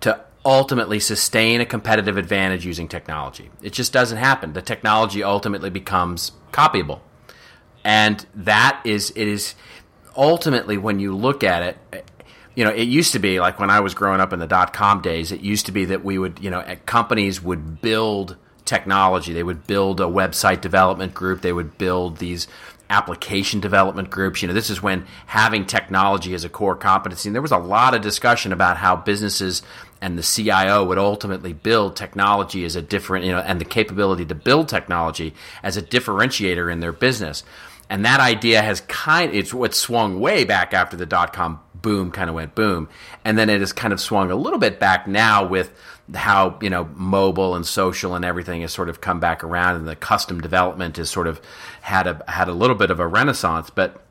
[0.00, 3.50] to ultimately sustain a competitive advantage using technology.
[3.62, 4.54] It just doesn't happen.
[4.54, 7.00] The technology ultimately becomes copyable.
[7.84, 9.54] And that is it is
[10.16, 12.04] ultimately when you look at it
[12.56, 14.72] you know, it used to be like when I was growing up in the dot
[14.72, 19.32] com days, it used to be that we would, you know, companies would build technology.
[19.32, 21.40] They would build a website development group.
[21.40, 22.46] They would build these
[22.88, 24.42] application development groups.
[24.42, 27.28] You know, this is when having technology as a core competency.
[27.28, 29.62] And there was a lot of discussion about how businesses
[30.00, 34.24] and the CIO would ultimately build technology as a different, you know, and the capability
[34.26, 37.42] to build technology as a differentiator in their business.
[37.88, 42.10] And that idea has kind it's what swung way back after the dot com boom
[42.10, 42.88] kind of went boom.
[43.24, 45.72] And then it has kind of swung a little bit back now with
[46.14, 49.86] how, you know, mobile and social and everything has sort of come back around and
[49.86, 51.40] the custom development has sort of
[51.82, 53.70] had a had a little bit of a renaissance.
[53.70, 54.02] But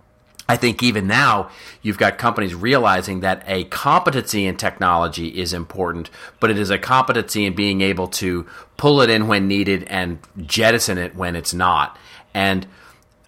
[0.47, 1.49] I think even now
[1.81, 6.09] you've got companies realizing that a competency in technology is important,
[6.39, 8.45] but it is a competency in being able to
[8.77, 11.97] pull it in when needed and jettison it when it's not.
[12.33, 12.67] And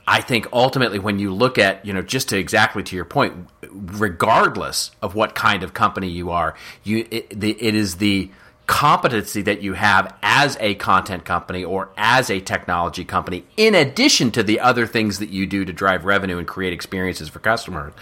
[0.07, 3.49] I think ultimately, when you look at, you know, just to exactly to your point,
[3.69, 8.31] regardless of what kind of company you are, you it, the, it is the
[8.67, 14.31] competency that you have as a content company or as a technology company, in addition
[14.31, 17.93] to the other things that you do to drive revenue and create experiences for customers,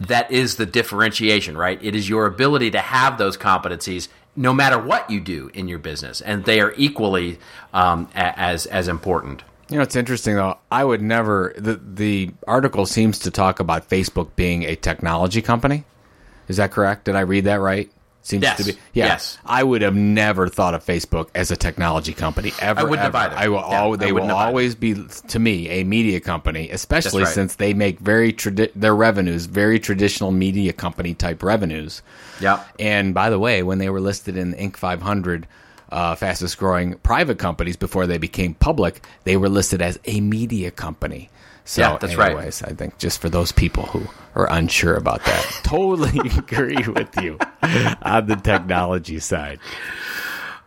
[0.00, 1.78] that is the differentiation, right?
[1.82, 5.78] It is your ability to have those competencies no matter what you do in your
[5.78, 7.38] business, and they are equally
[7.74, 9.42] um, as as important.
[9.72, 10.58] You know, it's interesting though.
[10.70, 11.54] I would never.
[11.56, 15.84] The the article seems to talk about Facebook being a technology company.
[16.48, 17.06] Is that correct?
[17.06, 17.90] Did I read that right?
[18.24, 18.58] Seems yes.
[18.58, 18.78] to be.
[18.92, 19.06] Yeah.
[19.06, 19.38] Yes.
[19.44, 22.80] I would have never thought of Facebook as a technology company ever.
[22.80, 23.18] I wouldn't ever.
[23.18, 23.40] have either.
[23.40, 23.58] I will.
[23.68, 24.94] Yeah, al- they will always be
[25.28, 27.32] to me a media company, especially right.
[27.32, 32.02] since they make very tradi- their revenues very traditional media company type revenues.
[32.40, 32.62] Yeah.
[32.78, 34.76] And by the way, when they were listed in Inc.
[34.76, 35.48] 500
[35.92, 40.70] uh, fastest growing private companies before they became public, they were listed as a media
[40.70, 41.28] company.
[41.64, 42.72] So, yeah, that's anyways, right.
[42.72, 47.38] I think just for those people who are unsure about that, totally agree with you
[48.02, 49.60] on the technology side.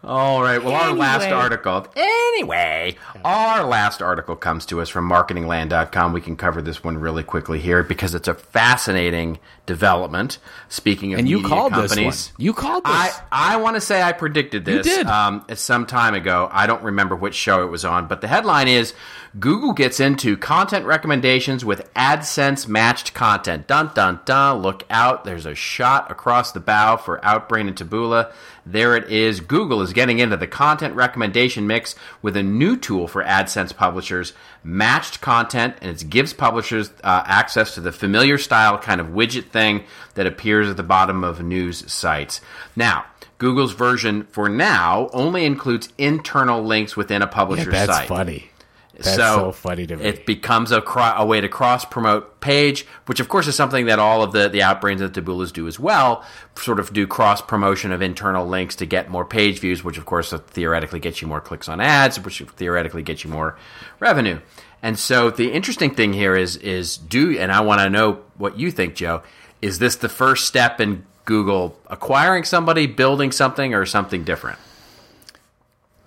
[0.06, 0.64] All right.
[0.64, 0.88] Well, anyway.
[0.90, 1.88] our last article.
[1.96, 6.14] Anyway, our last article comes to us from marketingland.com.
[6.14, 10.38] We can cover this one really quickly here because it's a fascinating development.
[10.70, 12.36] Speaking of and you called companies, this one.
[12.44, 12.94] You called this.
[12.94, 14.86] I, I want to say I predicted this.
[14.86, 15.08] You did.
[15.08, 16.50] Um, some time ago.
[16.52, 18.94] I don't remember which show it was on, but the headline is
[19.38, 23.68] Google gets into content recommendations with AdSense matched content.
[23.68, 24.62] Dun dun dun.
[24.62, 25.26] Look out.
[25.26, 28.32] There's a shot across the bow for Outbrain and Taboola.
[28.66, 29.42] There it is.
[29.42, 34.32] Google is getting into the content recommendation mix with a new tool for AdSense publishers,
[34.64, 39.50] matched content, and it gives publishers uh, access to the familiar style kind of widget
[39.50, 42.40] thing that appears at the bottom of news sites.
[42.74, 43.06] Now,
[43.38, 48.08] Google's version for now only includes internal links within a publisher's yeah, that's site.
[48.08, 48.50] funny.
[48.98, 50.06] That's so, so funny to me.
[50.06, 53.88] It becomes a, cro- a way to cross promote page, which of course is something
[53.88, 56.24] that all of the, the Outbrains and the Taboolas do as well.
[56.56, 60.06] Sort of do cross promotion of internal links to get more page views, which of
[60.06, 63.58] course theoretically gets you more clicks on ads, which theoretically gets you more
[64.00, 64.40] revenue.
[64.82, 68.58] And so the interesting thing here is is do and I want to know what
[68.58, 69.24] you think, Joe.
[69.62, 74.60] Is this the first step in Google acquiring somebody, building something, or something different?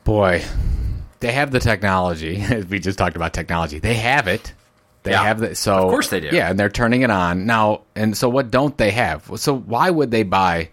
[0.05, 0.45] Boy,
[1.21, 2.45] they have the technology.
[2.71, 3.79] we just talked about technology.
[3.79, 4.53] They have it.
[5.05, 5.23] They yeah.
[5.23, 6.29] have the so of course they do.
[6.33, 7.83] Yeah, and they're turning it on now.
[7.95, 9.31] And so, what don't they have?
[9.37, 10.71] So, why would they buy?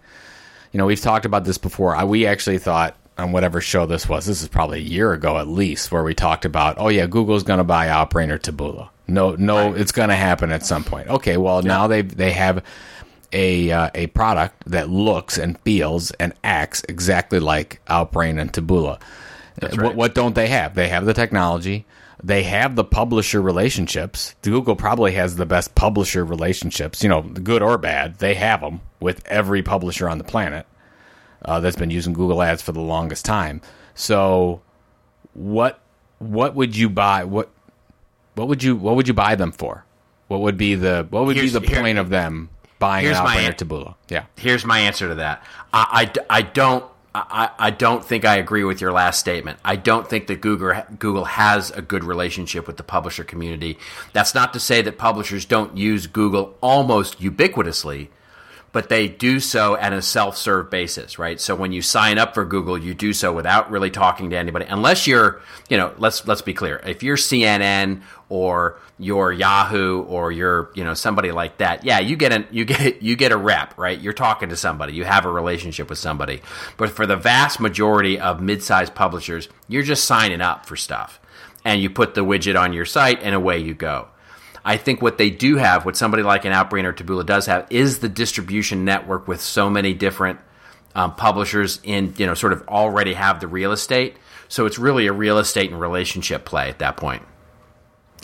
[0.71, 1.95] You know, we've talked about this before.
[1.95, 4.25] I, we actually thought on whatever show this was.
[4.25, 7.43] This is probably a year ago at least, where we talked about, oh yeah, Google's
[7.43, 8.89] going to buy Outbrain or Taboola.
[9.07, 9.79] No, no, right.
[9.79, 11.07] it's going to happen at some point.
[11.07, 11.67] Okay, well yeah.
[11.67, 12.63] now they they have
[13.31, 18.99] a uh, a product that looks and feels and acts exactly like Outbrain and Taboola.
[19.61, 19.81] Right.
[19.81, 20.75] What, what don't they have?
[20.75, 21.85] They have the technology.
[22.23, 24.35] They have the publisher relationships.
[24.41, 28.19] Google probably has the best publisher relationships, you know, good or bad.
[28.19, 30.65] They have them with every publisher on the planet
[31.43, 33.61] uh, that's been using Google Ads for the longest time.
[33.93, 34.61] So,
[35.33, 35.79] what
[36.19, 37.25] what would you buy?
[37.25, 37.49] What
[38.35, 39.85] what would you what would you buy them for?
[40.27, 42.49] What would be the what would here's, be the point of them
[42.79, 43.95] buying an Outbrain or Taboola?
[44.09, 44.25] Yeah.
[44.37, 45.43] Here's my answer to that.
[45.73, 46.85] I, I, I don't
[47.15, 49.57] I, I don't think I agree with your last statement.
[49.63, 53.77] I don't think that Google Google has a good relationship with the publisher community.
[54.11, 58.09] That's not to say that publishers don't use Google almost ubiquitously,
[58.75, 61.39] but they do so at a self-serve basis, right?
[61.39, 64.65] So when you sign up for Google, you do so without really talking to anybody,
[64.67, 66.81] unless you're, you know, let's let's be clear.
[66.85, 72.17] If you're CNN or you're Yahoo or you're, you know, somebody like that, yeah, you
[72.17, 73.97] get a you get you get a rep, right?
[73.97, 76.41] You're talking to somebody, you have a relationship with somebody.
[76.75, 81.21] But for the vast majority of mid-sized publishers, you're just signing up for stuff,
[81.63, 84.09] and you put the widget on your site, and away you go.
[84.67, 87.67] I think what they do have, what somebody like an Outbrain or Taboola does have,
[87.69, 90.39] is the distribution network with so many different
[90.95, 94.17] um, publishers in, you know, sort of already have the real estate.
[94.47, 97.21] So it's really a real estate and relationship play at that point.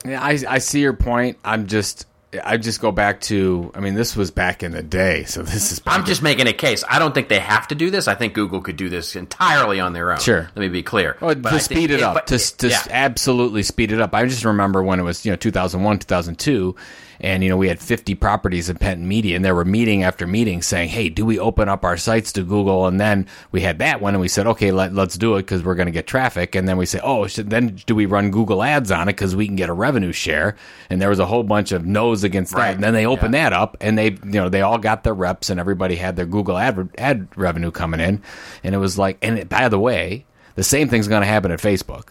[0.03, 1.37] Yeah, I, I see your point.
[1.45, 2.07] I'm just
[2.43, 3.71] I just go back to.
[3.75, 5.81] I mean, this was back in the day, so this is.
[5.85, 6.83] I'm just making a case.
[6.89, 8.07] I don't think they have to do this.
[8.07, 10.19] I think Google could do this entirely on their own.
[10.19, 10.49] Sure.
[10.55, 11.17] Let me be clear.
[11.19, 12.83] Well, to speed it up, but- to, to yeah.
[12.89, 14.13] absolutely speed it up.
[14.13, 16.75] I just remember when it was you know 2001, 2002,
[17.21, 20.27] and you know we had 50 properties in Penton Media, and there were meeting after
[20.27, 23.79] meeting saying, "Hey, do we open up our sites to Google?" And then we had
[23.79, 26.07] that one, and we said, "Okay, let, let's do it because we're going to get
[26.07, 29.13] traffic." And then we say, "Oh, should, then do we run Google Ads on it
[29.13, 30.55] because we can get a revenue share?"
[30.89, 32.67] And there was a whole bunch of no's against Right.
[32.69, 32.75] that.
[32.75, 35.49] And then they opened that up, and they you know they all got their reps,
[35.49, 38.21] and everybody had their Google ad ad revenue coming in,
[38.63, 41.51] and it was like, and it, by the way, the same thing's going to happen
[41.51, 42.07] at Facebook.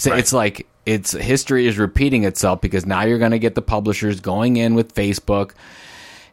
[0.00, 0.18] So Right.
[0.20, 4.18] it's like it's history is repeating itself because now you're going to get the publishers
[4.18, 5.50] going in with Facebook.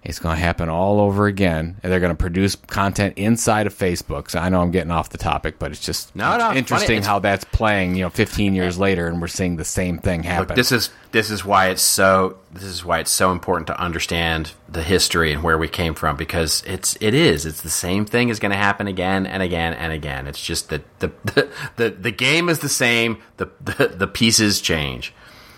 [0.08, 3.78] It's going to happen all over again, and they're going to produce content inside of
[3.78, 4.32] Facebook.
[4.32, 7.00] So I know I'm getting off the topic, but it's just No, no, interesting.
[7.00, 7.96] It's- how that's playing.
[7.96, 10.48] You know, 15 years later, and we're seeing the same thing happen.
[10.48, 13.78] Look, this is this is why it's so this is why it's so important to
[13.80, 18.06] understand the history and where we came from because it's it is it's the same
[18.06, 20.26] thing is going to happen again and again and again.
[20.26, 23.18] It's just that the the, the the game is the same.
[23.38, 25.14] The, the the pieces change.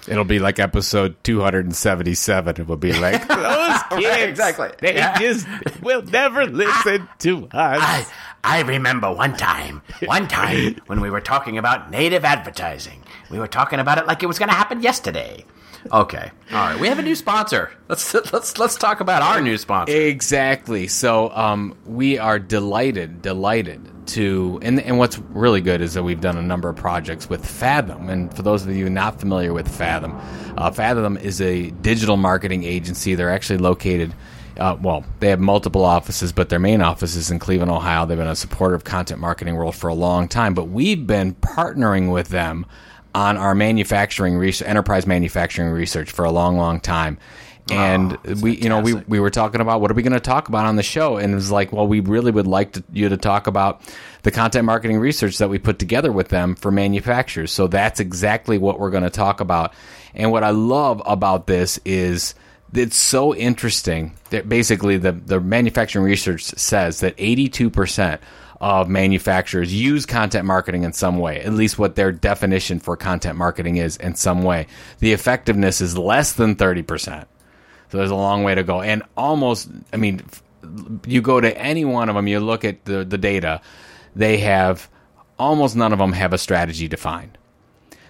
[0.09, 2.61] It'll be like episode 277.
[2.61, 4.29] It will be like those kids.
[4.29, 4.69] exactly.
[4.79, 5.17] They Yeah.
[5.19, 5.47] just
[5.81, 7.51] will never listen to us.
[7.53, 8.05] I
[8.43, 13.03] I remember one time, one time when we were talking about native advertising.
[13.29, 15.45] We were talking about it like it was going to happen yesterday.
[15.91, 16.79] Okay, all right.
[16.79, 17.71] We have a new sponsor.
[17.87, 19.95] Let's let's let's talk about our new sponsor.
[19.95, 20.87] Exactly.
[20.87, 26.21] So um, we are delighted, delighted to, and and what's really good is that we've
[26.21, 28.09] done a number of projects with Fathom.
[28.09, 30.19] And for those of you not familiar with Fathom,
[30.57, 33.15] uh, Fathom is a digital marketing agency.
[33.15, 34.13] They're actually located.
[34.57, 38.05] Uh, well, they have multiple offices, but their main office is in Cleveland, Ohio.
[38.05, 41.33] They've been a supporter of content marketing world for a long time, but we've been
[41.35, 42.65] partnering with them
[43.15, 47.17] on our manufacturing research, enterprise manufacturing research for a long, long time.
[47.71, 50.19] And oh, we, you know, we, we were talking about what are we going to
[50.19, 52.83] talk about on the show, and it was like, well, we really would like to,
[52.91, 53.81] you to talk about
[54.23, 57.51] the content marketing research that we put together with them for manufacturers.
[57.51, 59.73] So that's exactly what we're going to talk about.
[60.15, 62.33] And what I love about this is
[62.73, 68.21] it's so interesting that basically the the manufacturing research says that eighty two percent
[68.61, 73.37] of manufacturers use content marketing in some way, at least what their definition for content
[73.37, 74.67] marketing is in some way.
[74.99, 77.25] The effectiveness is less than 30%.
[77.89, 78.81] So there's a long way to go.
[78.81, 80.23] And almost, I mean,
[81.05, 83.61] you go to any one of them, you look at the, the data,
[84.15, 84.89] they have
[85.37, 87.37] almost none of them have a strategy defined.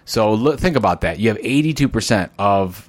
[0.05, 1.19] So look, think about that.
[1.19, 2.88] You have 82% of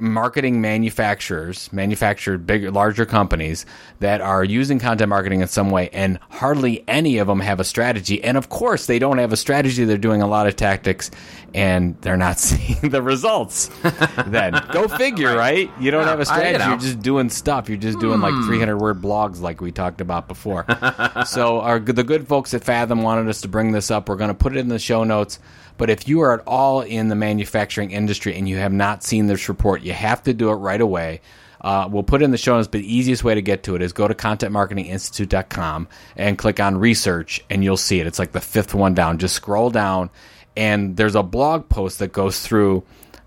[0.00, 3.66] marketing manufacturers, manufactured bigger, larger companies
[4.00, 7.64] that are using content marketing in some way, and hardly any of them have a
[7.64, 8.22] strategy.
[8.22, 9.84] And of course, they don't have a strategy.
[9.84, 11.10] They're doing a lot of tactics,
[11.54, 13.70] and they're not seeing the results.
[14.26, 15.70] then go figure, right.
[15.78, 16.68] You don't have a strategy.
[16.68, 17.68] You're just doing stuff.
[17.68, 20.66] You're just doing like 300 word blogs, like we talked about before.
[21.26, 24.08] so our the good folks at Fathom wanted us to bring this up.
[24.08, 25.38] We're going to put it in the show notes.
[25.76, 29.26] But if you are at all in the manufacturing industry and you have not seen
[29.26, 31.20] this report, you have to do it right away.
[31.60, 33.74] Uh, we'll put it in the show notes, but the easiest way to get to
[33.74, 38.06] it is go to contentmarketinginstitute.com and click on research, and you'll see it.
[38.06, 39.16] It's like the fifth one down.
[39.16, 40.10] Just scroll down,
[40.56, 42.84] and there's a blog post that goes through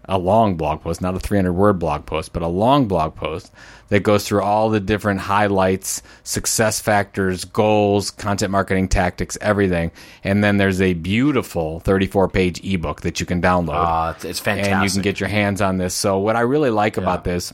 [0.07, 3.51] a long blog post, not a 300 word blog post, but a long blog post
[3.89, 9.91] that goes through all the different highlights, success factors, goals, content marketing tactics, everything.
[10.23, 14.09] And then there's a beautiful 34 page ebook that you can download.
[14.09, 14.73] Uh, it's, it's fantastic.
[14.73, 15.93] And you can get your hands on this.
[15.93, 17.53] So, what I really like about this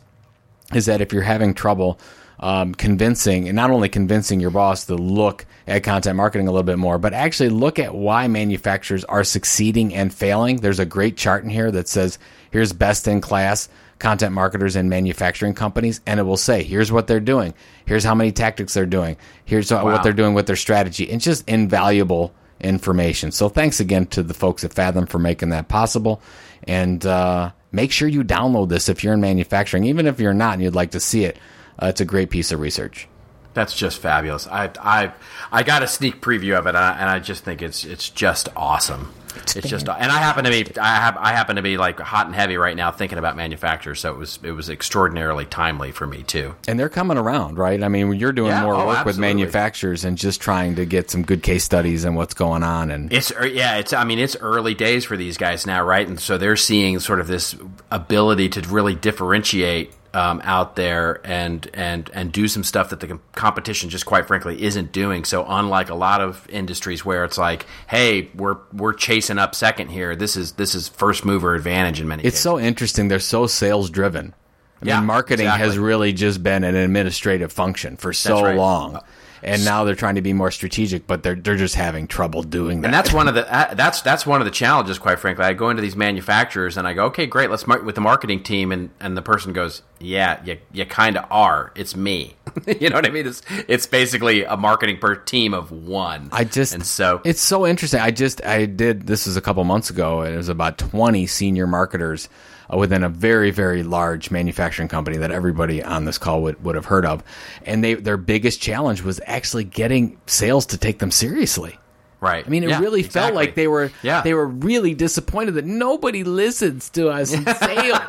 [0.74, 2.00] is that if you're having trouble
[2.40, 6.64] um, convincing, and not only convincing your boss to look at content marketing a little
[6.64, 10.58] bit more, but actually look at why manufacturers are succeeding and failing.
[10.58, 12.20] There's a great chart in here that says,
[12.54, 13.68] here's best in class
[14.00, 17.54] content marketers and manufacturing companies, and it will say, here's what they're doing,
[17.86, 19.86] here's how many tactics they're doing, here's Wow.
[19.86, 21.06] what they're doing with their strategy.
[21.06, 23.32] It's just invaluable information.
[23.32, 26.22] So thanks again to the folks at Fathom for making that possible.
[26.66, 30.54] And uh, make sure you download this if you're in manufacturing, even if you're not
[30.56, 31.38] and you'd like to see it.
[31.82, 33.08] Uh, it's a great piece of research.
[33.54, 34.48] That's just fabulous.
[34.48, 35.12] I I
[35.52, 38.10] I got a sneak preview of it, and I, and I just think it's it's
[38.10, 39.14] just awesome.
[39.36, 42.26] It's, just, and I happen to be, I have, I happen to be like hot
[42.26, 44.00] and heavy right now thinking about manufacturers.
[44.00, 46.56] So it was, it was extraordinarily timely for me too.
[46.68, 47.82] And they're coming around, right?
[47.84, 51.10] I mean, you're doing Yeah, more oh, work with manufacturers and just trying to get
[51.10, 52.92] some good case studies and what's going on.
[52.92, 56.08] And It's er, yeah, it's I mean it's early days for these guys now, right?
[56.08, 57.56] And so they're seeing sort of this
[57.92, 63.20] ability to really differentiate um, out there and and and do some stuff that the
[63.34, 65.26] competition just quite frankly isn't doing.
[65.26, 69.90] So unlike a lot of industries where it's like, hey, we're we're chasing up second
[69.90, 70.16] here.
[70.16, 72.44] This is this is first mover advantage in many it's cases.
[72.44, 73.08] so interesting.
[73.08, 74.34] They're so sales driven.
[74.82, 78.56] I Yeah, mean, marketing has really just been an administrative function for so right.
[78.58, 79.00] long.
[79.44, 82.82] And now they're trying to be more strategic, but they're they're just having trouble doing
[82.82, 82.88] that.
[82.88, 85.46] And that's one of the uh, that's that's one of the challenges, quite frankly.
[85.46, 88.44] I go into these manufacturers and I go, okay, great, let's mark with the marketing
[88.44, 91.72] team, and, and the person goes, yeah, you you kind of are.
[91.76, 92.36] It's me.
[92.80, 93.28] you know what I mean?
[93.28, 96.30] It's it's basically a marketing per team of one.
[96.32, 98.00] I just and so it's so interesting.
[98.00, 100.22] I just I did this was a couple months ago.
[100.22, 102.30] and It was about twenty senior marketers
[102.72, 106.76] Uh, within a very very large manufacturing company that everybody on this call would, would
[106.76, 107.24] have heard of,
[107.66, 111.78] and they their biggest challenge was actually getting sales to take them seriously.
[112.24, 112.46] Right.
[112.46, 114.22] I mean, it Yeah, really felt like they were Yeah.
[114.22, 118.00] they were really disappointed that nobody listens to us in sales.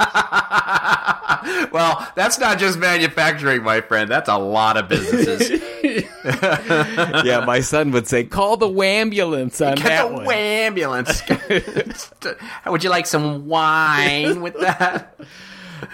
[1.73, 4.11] well, that's not just manufacturing, my friend.
[4.11, 5.61] That's a lot of businesses.
[7.25, 11.23] yeah, my son would say, "Call the ambulance on Get that the one." ambulance.
[12.67, 15.15] Would you like some wine with that?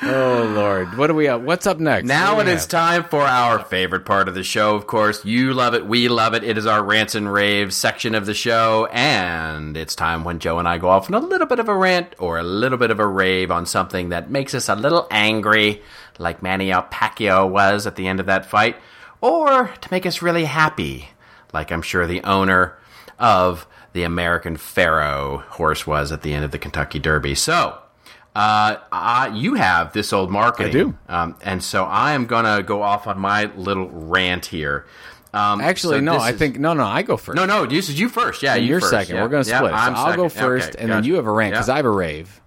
[0.03, 1.27] Oh Lord, what do we?
[1.27, 1.43] Have?
[1.43, 2.07] What's up next?
[2.07, 2.69] Now it is have?
[2.69, 5.25] time for our favorite part of the show, of course.
[5.25, 6.45] You love it, we love it.
[6.45, 10.59] It is our rants and raves section of the show, and it's time when Joe
[10.59, 12.91] and I go off on a little bit of a rant or a little bit
[12.91, 15.83] of a rave on something that makes us a little angry,
[16.19, 18.77] like Manny Pacquiao was at the end of that fight,
[19.21, 21.11] or to make us really happy,
[21.53, 22.77] like I'm sure the owner
[23.19, 27.35] of the American Pharoah horse was at the end of the Kentucky Derby.
[27.35, 27.79] So,
[28.41, 30.69] uh, uh, you have this old marketing.
[30.69, 30.95] I do.
[31.09, 34.87] Um, and so I am going to go off on my little rant here.
[35.35, 36.17] Um, Actually, so no.
[36.17, 36.85] I is- think no, no.
[36.85, 37.37] I go first.
[37.37, 38.43] No, no, this is you first.
[38.43, 38.91] Yeah, And you you're first.
[38.91, 39.17] second.
[39.17, 39.23] Yeah.
[39.23, 39.73] We're going to Yeah, split.
[39.75, 41.75] I'm so I'll go first, Okay, and then you have a rant because Yeah.
[41.75, 42.41] I have a rave.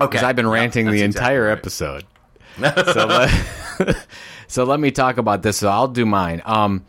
[0.00, 0.06] Okay.
[0.10, 1.58] Because I've been Yeah, ranting the exactly entire right.
[1.58, 2.04] episode.
[2.58, 4.06] so, let,
[4.46, 5.56] so let me talk about this.
[5.58, 6.40] So I'll do mine.
[6.44, 6.84] Um,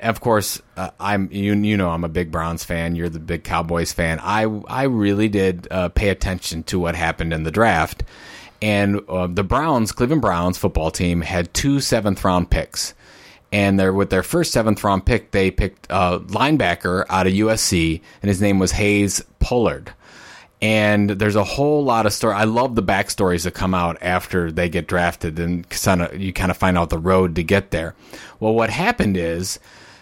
[0.00, 2.94] of course, uh, I'm you you know I'm a big Browns fan.
[2.96, 4.18] You're the big Cowboys fan.
[4.22, 8.02] I I really did uh, pay attention to what happened in the draft,
[8.62, 12.94] and uh, the Browns, Cleveland Browns football team had two seventh round picks,
[13.52, 18.00] and they're with their first seventh round pick, they picked a linebacker out of USC,
[18.22, 19.92] and his name was Hayes Pullard
[20.62, 22.34] and there's a whole lot of story.
[22.34, 25.66] I love the backstories that come out after they get drafted, and
[26.14, 27.94] you kind of find out the road to get there.
[28.40, 29.58] Well, what happened is,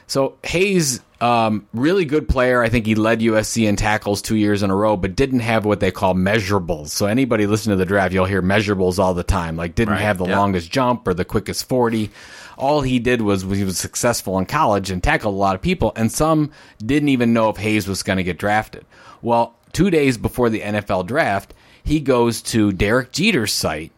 [0.08, 2.62] so Hayes, um, really good player.
[2.62, 5.64] I think he led USC in tackles two years in a row, but didn't have
[5.64, 6.88] what they call measurables.
[6.88, 9.56] So anybody listening to the draft, you'll hear measurables all the time.
[9.56, 10.38] Like didn't Right, have the yeah.
[10.38, 12.10] longest jump or the quickest forty.
[12.56, 15.92] All he did was he was successful in college and tackled a lot of people,
[15.94, 16.50] and some
[16.84, 18.84] didn't even know if Hayes was going to get drafted.
[19.22, 21.54] Well, two days before the NFL draft,
[21.84, 23.92] he goes to Derek Jeter's site,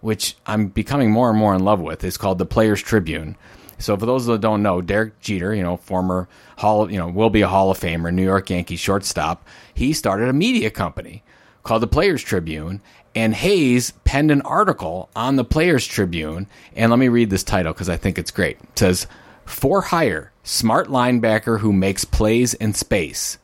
[0.00, 2.04] which I'm becoming more and more in love with.
[2.04, 3.36] It's called the Players Tribune.
[3.82, 6.28] So for those that don't know, Derek Jeter, you know, former
[6.58, 9.46] Hall, you know, will be a Hall of Famer, New York Yankees shortstop.
[9.74, 11.22] He started a media company
[11.64, 12.80] called the Players Tribune,
[13.14, 16.46] and Hayes penned an article on the Players Tribune.
[16.74, 18.58] And let me read this title because I think it's great.
[18.62, 19.06] It says,
[19.44, 23.38] "For hire, smart linebacker who makes plays in space."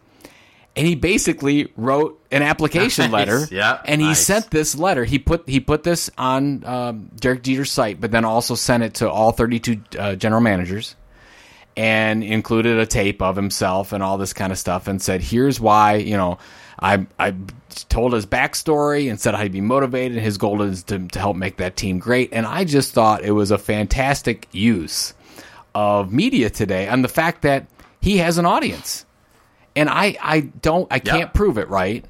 [0.78, 3.12] And he basically wrote an application Nice.
[3.26, 3.48] letter.
[3.50, 5.04] Yeah, and he sent this letter.
[5.04, 8.94] He put he put this on um, Derek Jeter's site, but then also sent it
[8.94, 10.94] to all 32 uh, general managers,
[11.76, 15.60] and included a tape of himself and all this kind of stuff, and said, "Here's
[15.60, 16.38] why you know."
[16.80, 17.34] I I
[17.88, 20.18] told his backstory and said I'd be motivated.
[20.22, 23.32] His goal is to, to help make that team great, and I just thought it
[23.32, 25.12] was a fantastic use
[25.74, 27.66] of media today, and the fact that
[28.00, 29.04] he has an audience
[29.78, 32.04] and I, I don't I can't prove it right,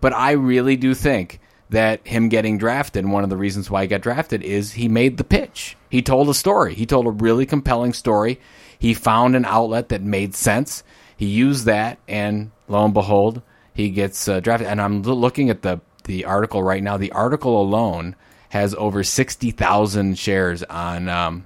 [0.00, 1.38] but I really do think
[1.70, 5.18] that him getting drafted, one of the reasons why he got drafted is he made
[5.18, 5.76] the pitch.
[5.88, 6.74] He told a story.
[6.74, 8.40] He told a really compelling story.
[8.76, 10.82] He found an outlet that made sense.
[11.16, 13.40] He used that, and lo and behold,
[13.72, 14.66] he gets uh, drafted.
[14.66, 16.96] And I'm looking at the the article right now.
[16.96, 18.16] The article alone
[18.48, 21.44] has over sixty thousand shares on um,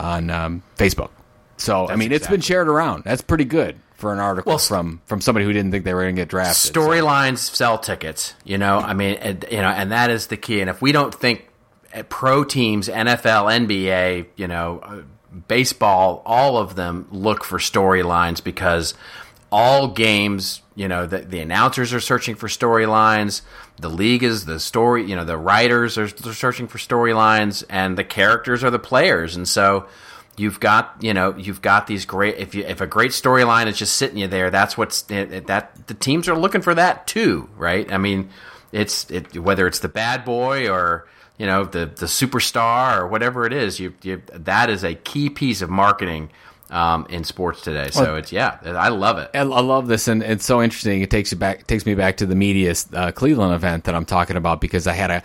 [0.00, 1.10] on um, Facebook.
[1.58, 3.04] So I mean, it's been shared around.
[3.04, 6.02] That's pretty good for an article Well, from from somebody who didn't think they were
[6.02, 6.74] going to get drafted.
[6.74, 8.78] So- Storylines sell tickets, you know.
[8.78, 10.60] I mean, and, you know, and that is the key.
[10.60, 11.48] And if we don't think
[11.94, 15.02] uh, pro teams, NFL, NBA, you know, uh,
[15.48, 18.94] baseball, all of them look for storylines because
[19.52, 23.42] all games, you know, the, the announcers are searching for storylines.
[23.78, 27.96] The league is the story, you know, the writers are they're searching for storylines, and
[27.96, 29.36] the characters are the players.
[29.36, 29.86] And so
[30.40, 32.38] you've got, you know, you've got these great.
[32.38, 35.94] If you if a great storyline is just sitting you there, that's what's that the
[35.94, 37.90] teams are looking for that too, right?
[37.92, 38.30] I mean,
[38.72, 43.44] it's it, whether it's the bad boy or you know the the superstar or whatever
[43.44, 46.30] it is, you, you that is a key piece of marketing
[46.70, 47.90] um, in sports today.
[47.90, 49.30] So well, it's yeah, I love it.
[49.34, 51.02] I love this, and it's so interesting.
[51.02, 54.06] It takes you back, takes me back to the media uh, Cleveland event that I'm
[54.06, 55.22] talking about because I had a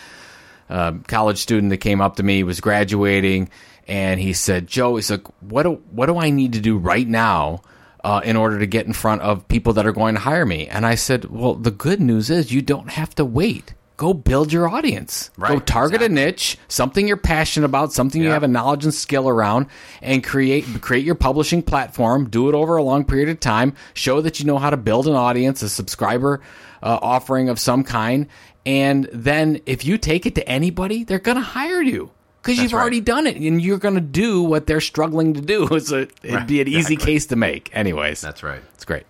[0.70, 3.49] uh, college student that came up to me, was graduating,
[3.88, 7.08] and he said, "Joe, he's like, what do what do I need to do right
[7.08, 7.62] now?"
[8.04, 10.68] Uh, in order to get in front of people that are going to hire me.
[10.68, 14.52] And I said, Well, the good news is you don't have to wait go build
[14.52, 15.30] your audience.
[15.38, 16.22] Right, go target exactly.
[16.22, 18.28] a niche, something you're passionate about, something yeah.
[18.28, 19.68] you have a knowledge and skill around,
[20.02, 22.30] and create create your publishing platform.
[22.30, 23.74] Do it over a long period of time.
[23.94, 26.42] Show that you know how to build an audience, a subscriber
[26.84, 28.28] uh, offering of some kind,
[28.66, 32.12] and then if you take it to anybody, they're going to hire you.
[32.46, 32.82] Because you've right.
[32.82, 35.68] already done it, and you're going to do what they're struggling to do.
[35.76, 36.96] It's a, it'd right, be an exactly.
[36.96, 37.76] easy case to make.
[37.76, 38.62] Anyways, that's right.
[38.76, 39.04] It's great.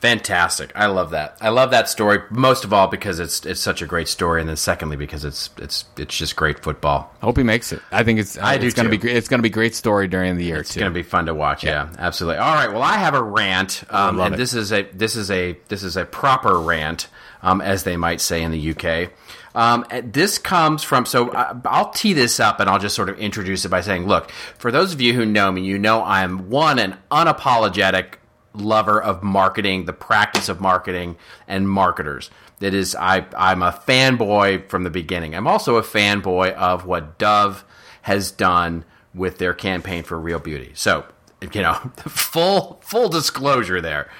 [0.00, 0.70] Fantastic!
[0.74, 1.36] I love that.
[1.40, 4.48] I love that story most of all because it's it's such a great story, and
[4.48, 7.12] then secondly because it's it's it's just great football.
[7.20, 7.82] I hope he makes it.
[7.90, 10.36] I think it's I it's do to be it's going to be great story during
[10.36, 10.58] the year.
[10.58, 11.64] It's going to be fun to watch.
[11.64, 11.88] Yeah.
[11.90, 11.96] yeah.
[11.98, 12.38] absolutely.
[12.38, 12.70] All right.
[12.70, 14.36] Well, I have a rant, um, and it.
[14.36, 17.08] this is a this is a this is a proper rant,
[17.42, 19.10] um, as they might say in the UK.
[19.56, 23.18] Um, this comes from, so uh, I'll tee this up and I'll just sort of
[23.18, 26.50] introduce it by saying, look, for those of you who know me, you know I'm
[26.50, 28.16] one, an unapologetic
[28.52, 31.16] lover of marketing, the practice of marketing,
[31.48, 32.30] and marketers.
[32.58, 35.34] That is, I, I'm a fanboy from the beginning.
[35.34, 37.64] I'm also a fanboy of what Dove
[38.02, 38.84] has done
[39.14, 40.72] with their campaign for Real Beauty.
[40.74, 41.06] So,
[41.52, 44.10] you know, full full disclosure there.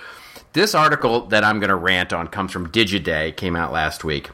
[0.55, 4.31] This article that I'm going to rant on comes from Digiday, came out last week,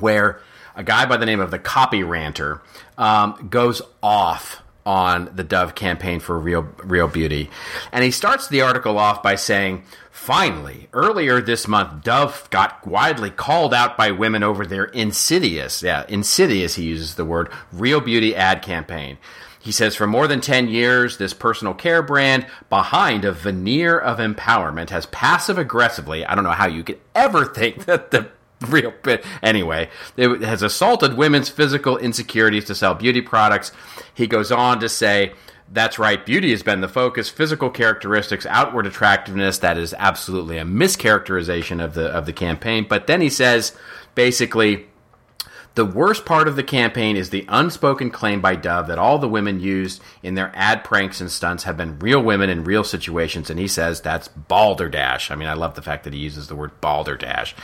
[0.00, 0.40] where
[0.74, 2.62] a guy by the name of the Copyranter
[2.98, 7.50] um, goes off on the Dove campaign for Real Real Beauty.
[7.92, 13.30] And he starts the article off by saying, "Finally, earlier this month, Dove got widely
[13.30, 18.34] called out by women over their insidious, yeah, insidious he uses the word, Real Beauty
[18.34, 19.18] ad campaign."
[19.60, 24.18] He says for more than 10 years, this personal care brand, behind a veneer of
[24.18, 28.28] empowerment, has passive aggressively, I don't know how you could ever think that the
[28.68, 29.24] real bit.
[29.42, 33.72] Anyway, it has assaulted women's physical insecurities to sell beauty products.
[34.14, 35.32] He goes on to say,
[35.72, 36.24] that's right.
[36.24, 37.30] Beauty has been the focus.
[37.30, 39.58] Physical characteristics, outward attractiveness.
[39.58, 42.86] That is absolutely a mischaracterization of the of the campaign.
[42.88, 43.74] But then he says,
[44.14, 44.86] basically,
[45.74, 49.28] the worst part of the campaign is the unspoken claim by Dove that all the
[49.28, 53.48] women used in their ad pranks and stunts have been real women in real situations,
[53.48, 55.30] and he says that's balderdash.
[55.30, 57.54] I mean, I love the fact that he uses the word balderdash.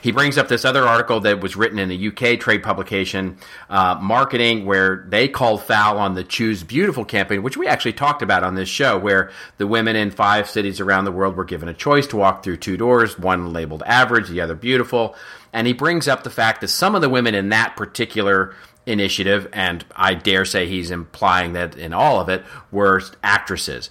[0.00, 3.36] He brings up this other article that was written in the UK trade publication,
[3.68, 8.22] uh, Marketing, where they called foul on the Choose Beautiful campaign, which we actually talked
[8.22, 11.68] about on this show, where the women in five cities around the world were given
[11.68, 15.16] a choice to walk through two doors, one labeled average, the other beautiful
[15.56, 18.54] and he brings up the fact that some of the women in that particular
[18.84, 23.88] initiative, and I dare say he's implying that in all of it, were actresses.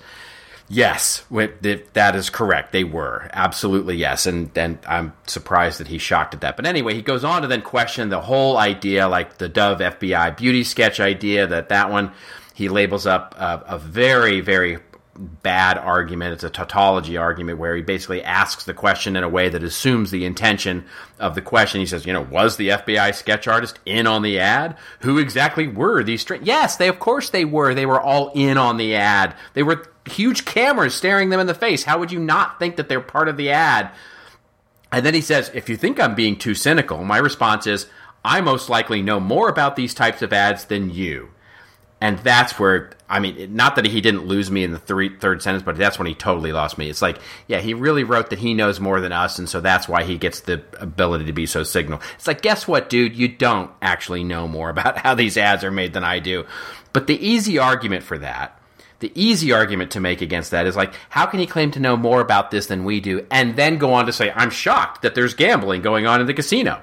[0.70, 2.72] Yes, that is correct.
[2.72, 6.56] They were absolutely yes, and and I'm surprised that he's shocked at that.
[6.56, 10.38] But anyway, he goes on to then question the whole idea, like the Dove FBI
[10.38, 11.48] beauty sketch idea.
[11.48, 12.12] That that one
[12.54, 14.78] he labels up a, a very very
[15.18, 16.34] bad argument.
[16.34, 20.12] It's a tautology argument where he basically asks the question in a way that assumes
[20.12, 20.86] the intention
[21.20, 21.80] of the question.
[21.80, 24.78] He says, you know, was the FBI sketch artist in on the ad?
[25.02, 26.22] Who exactly were these?
[26.22, 26.36] Str-?
[26.36, 27.74] Yes, they of course they were.
[27.74, 29.36] They were all in on the ad.
[29.54, 31.84] They were huge cameras staring them in the face.
[31.84, 33.92] How would you not think that they're part of the ad?
[34.92, 37.88] And then he says, if you think I'm being too cynical, my response is,
[38.24, 41.30] I most likely know more about these types of ads than you
[42.06, 45.42] and that's where I mean, not that he didn't lose me in the three, third
[45.42, 46.88] sentence, but that's when he totally lost me.
[46.88, 49.88] It's like, yeah, he really wrote that he knows more than us, and so that's
[49.88, 52.00] why he gets the ability to be so signal.
[52.16, 53.16] It's like, guess what, dude?
[53.16, 56.46] You don't actually know more about how these ads are made than I do.
[56.94, 58.60] But the easy argument for that,
[59.00, 61.98] the easy argument to make against that is like, how can he claim to know
[61.98, 65.16] more about this than we do, and then go on to say, I'm shocked that
[65.16, 66.82] there's gambling going on in the casino?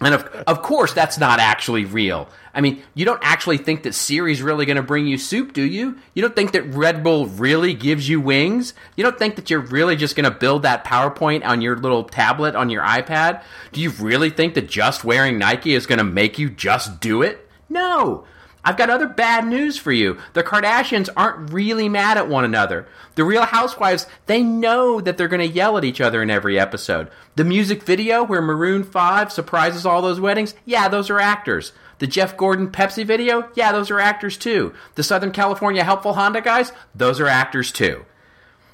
[0.00, 2.28] And of, of course, that's not actually real.
[2.54, 5.62] I mean, you don't actually think that Siri's really going to bring you soup, do
[5.62, 5.98] you?
[6.14, 8.74] You don't think that Red Bull really gives you wings?
[8.96, 12.04] You don't think that you're really just going to build that PowerPoint on your little
[12.04, 13.42] tablet on your iPad?
[13.72, 17.22] Do you really think that just wearing Nike is going to make you just do
[17.22, 17.48] it?
[17.68, 18.24] No.
[18.64, 20.18] I've got other bad news for you.
[20.34, 22.86] The Kardashians aren't really mad at one another.
[23.14, 26.58] The Real Housewives, they know that they're going to yell at each other in every
[26.58, 27.08] episode.
[27.36, 31.72] The music video where Maroon 5 surprises all those weddings, yeah, those are actors.
[31.98, 34.72] The Jeff Gordon Pepsi video, yeah, those are actors too.
[34.94, 38.04] The Southern California Helpful Honda guys, those are actors too.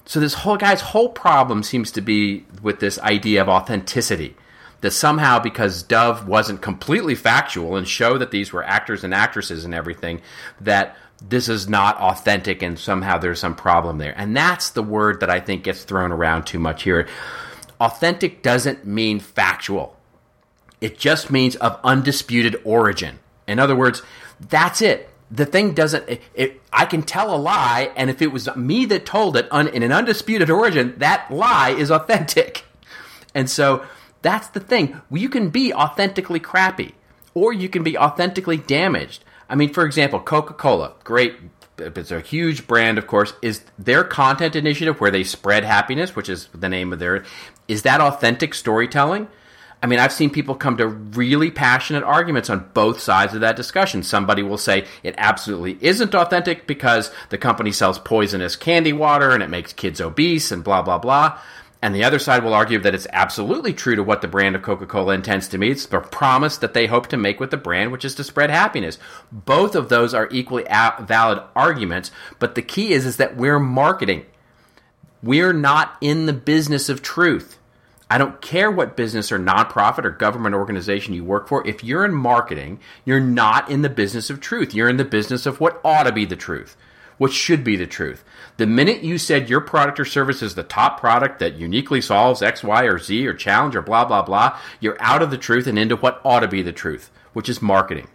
[0.05, 4.35] So this whole guy's whole problem seems to be with this idea of authenticity
[4.85, 9.65] that somehow because Dove wasn't completely factual and show that these were actors and actresses
[9.65, 10.21] and everything,
[10.61, 10.95] that
[11.27, 14.13] this is not authentic and somehow there's some problem there.
[14.15, 17.07] And that's the word that I think gets thrown around too much here.
[17.81, 19.97] Authentic doesn't mean factual.
[20.79, 23.17] It just means of undisputed origin.
[23.47, 24.03] In other words,
[24.39, 25.09] that's it.
[25.31, 26.07] The thing doesn't.
[26.07, 29.47] It, it, I can tell a lie, and if it was me that told it
[29.49, 32.65] un, in an undisputed origin, that lie is authentic.
[33.33, 33.83] And so
[34.25, 34.99] that's the thing.
[35.11, 36.95] You can be authentically crappy,
[37.35, 39.23] or you can be authentically damaged.
[39.47, 41.35] I mean, for example, Coca Cola, great.
[41.77, 43.33] It's a huge brand, of course.
[43.43, 47.23] Is their content initiative where they spread happiness, which is the name of their,
[47.67, 49.27] is that authentic storytelling?
[49.83, 53.55] I mean, I've seen people come to really passionate arguments on both sides of that
[53.55, 54.01] discussion.
[54.01, 59.43] Somebody will say it absolutely isn't authentic because the company sells poisonous candy water and
[59.43, 61.37] it makes kids obese and blah, blah, blah.
[61.85, 64.63] And the other side will argue that it's absolutely true to what the brand of
[64.63, 65.71] Coca Cola intends to mean.
[65.71, 68.49] It's the promise that they hope to make with the brand, which is to spread
[68.49, 68.97] happiness.
[69.31, 72.09] Both of those are equally valid arguments,
[72.39, 74.25] but the key is, is that we're marketing.
[75.21, 77.59] We're not in the business of truth.
[78.09, 81.67] I don't care what business or nonprofit or government organization you work for.
[81.67, 84.73] If you're in marketing, you're not in the business of truth.
[84.73, 86.75] You're in the business of what ought to be the truth
[87.17, 88.23] what should be the truth.
[88.57, 92.41] The minute you said your product or service is the top product that uniquely solves
[92.41, 95.67] X, Y, or Z or challenge or blah, blah, blah, you're out of the truth
[95.67, 98.07] and into what ought to be the truth, which is marketing.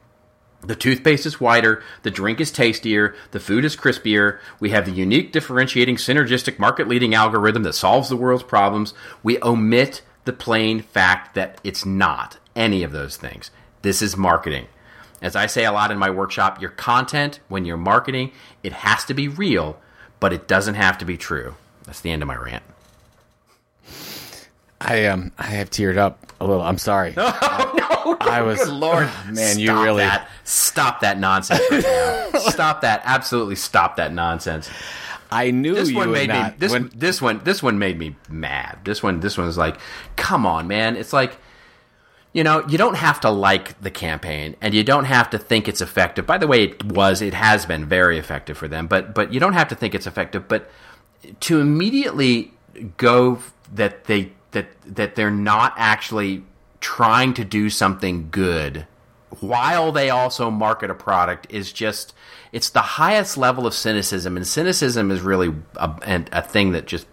[0.62, 4.90] The toothpaste is whiter, the drink is tastier, the food is crispier, we have the
[4.90, 8.92] unique, differentiating, synergistic, market leading algorithm that solves the world's problems.
[9.22, 13.51] We omit the plain fact that it's not any of those things.
[13.80, 14.66] This is marketing.
[15.22, 19.04] As I say a lot in my workshop, your content, when you're marketing, it has
[19.06, 19.78] to be real,
[20.18, 21.54] but it doesn't have to be true.
[21.84, 22.62] That's the end of my rant.
[24.80, 26.62] I um I have teared up a little.
[26.62, 27.14] I'm sorry.
[27.52, 29.34] Oh, no, I was good Lord, man.
[29.54, 30.28] Stop you really that.
[30.44, 31.60] stop that nonsense.
[31.70, 32.38] Right now.
[32.40, 33.02] stop that.
[33.04, 34.70] Absolutely stop that nonsense.
[35.30, 36.52] I knew This you one would made not.
[36.52, 36.56] me.
[36.58, 38.78] This when- this one this one made me mad.
[38.84, 39.76] This one this one was like,
[40.16, 40.96] come on, man.
[40.96, 41.36] It's like.
[42.33, 45.66] You know, you don't have to like the campaign, and you don't have to think
[45.66, 46.26] it's effective.
[46.26, 49.41] By the way, it was, it has been very effective for them, but but you
[49.41, 50.47] don't have to think it's effective.
[50.47, 50.70] But
[51.41, 52.53] to immediately
[52.97, 53.41] go
[53.74, 56.45] that they that that they're not actually
[56.81, 58.87] trying to do something good
[59.41, 62.12] while they also market a product is just
[62.53, 66.87] it's the highest level of cynicism and cynicism is really a, a, a thing that
[66.87, 67.07] just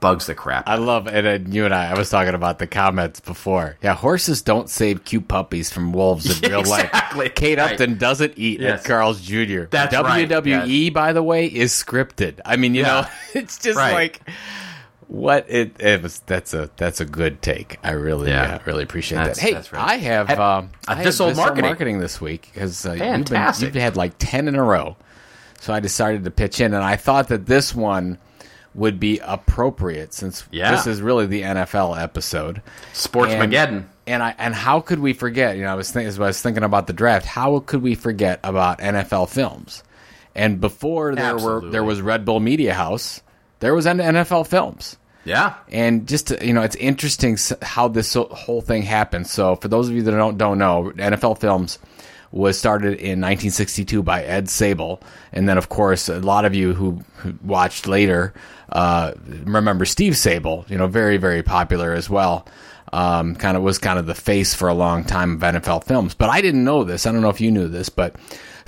[0.00, 1.24] bugs the crap I love it.
[1.26, 1.90] and you and I.
[1.90, 3.76] I was talking about the comments before.
[3.82, 7.24] Yeah, horses don't save cute puppies from wolves in real Exactly.
[7.26, 7.34] life.
[7.34, 7.72] Kate Right.
[7.72, 8.80] Upton doesn't eat Yes.
[8.80, 9.64] at Carl's Jr.
[9.70, 12.40] That's right, WWE, by the way, is scripted.
[12.44, 13.00] I mean, you Yeah.
[13.02, 13.08] know,
[13.40, 13.92] it's just Right.
[13.92, 14.20] like
[15.06, 16.20] what it, it was.
[16.26, 17.78] That's a that's a good take.
[17.82, 18.56] I really Yeah.
[18.56, 19.42] uh, really appreciate That's- that.
[19.42, 19.82] Hey, that's right.
[19.92, 21.64] I have um, uh, I This Old Marketing.
[21.64, 24.96] marketing this week because uh, you've, been, you've had like ten in a row.
[25.60, 28.18] So I decided to pitch in, and I thought that this one
[28.78, 30.70] would be appropriate since Yeah.
[30.70, 32.62] this is really the NFL episode.
[32.94, 33.68] Sportsmageddon.
[33.68, 35.56] And, and I and how could we forget?
[35.56, 37.26] You know, I was thinking as I was thinking about the draft.
[37.26, 39.82] How could we forget about NFL films?
[40.34, 43.20] And before there were there was Red Bull Media House,
[43.60, 44.96] there was NFL Films.
[45.24, 49.26] yeah And just to, you know, it's interesting how this whole thing happened.
[49.26, 51.78] So, for those of you that don't don't know, NFL Films
[52.30, 55.00] was started in 1962 by Ed Sabol,
[55.32, 58.34] and then of course a lot of you who, who watched later
[58.70, 59.12] uh,
[59.44, 60.68] remember Steve Sabol.
[60.70, 62.46] You know, very very popular as well.
[62.92, 66.14] Um, kind of was kind of the face for a long time of NFL Films.
[66.14, 67.04] But I didn't know this.
[67.04, 68.16] I don't know if you knew this, but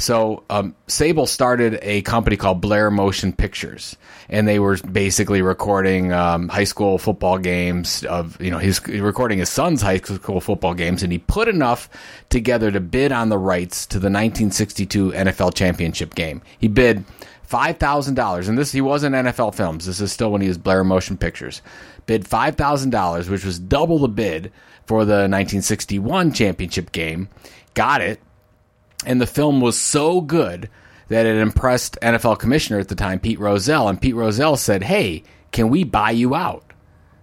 [0.01, 3.97] so um, Sabol started a company called Blair Motion Pictures,
[4.29, 8.05] and they were basically recording um, high school football games.
[8.05, 11.91] Of you know, he's recording his son's high school football games, and he put enough
[12.31, 16.41] together to bid on the rights to the 1962 NFL championship game.
[16.59, 17.05] He bid
[17.43, 19.85] five thousand dollars, and this he wasn't NFL Films.
[19.85, 21.61] This is still when he was Blair Motion Pictures.
[22.07, 24.51] Bid five thousand dollars, which was double the bid
[24.87, 27.29] for the 1961 championship game.
[27.75, 28.21] Got it
[29.07, 30.69] and the film was so good
[31.09, 35.23] that it impressed NFL commissioner at the time, Pete Rozelle, and Pete Rozelle said, "Hey,
[35.53, 36.65] can we buy you out?"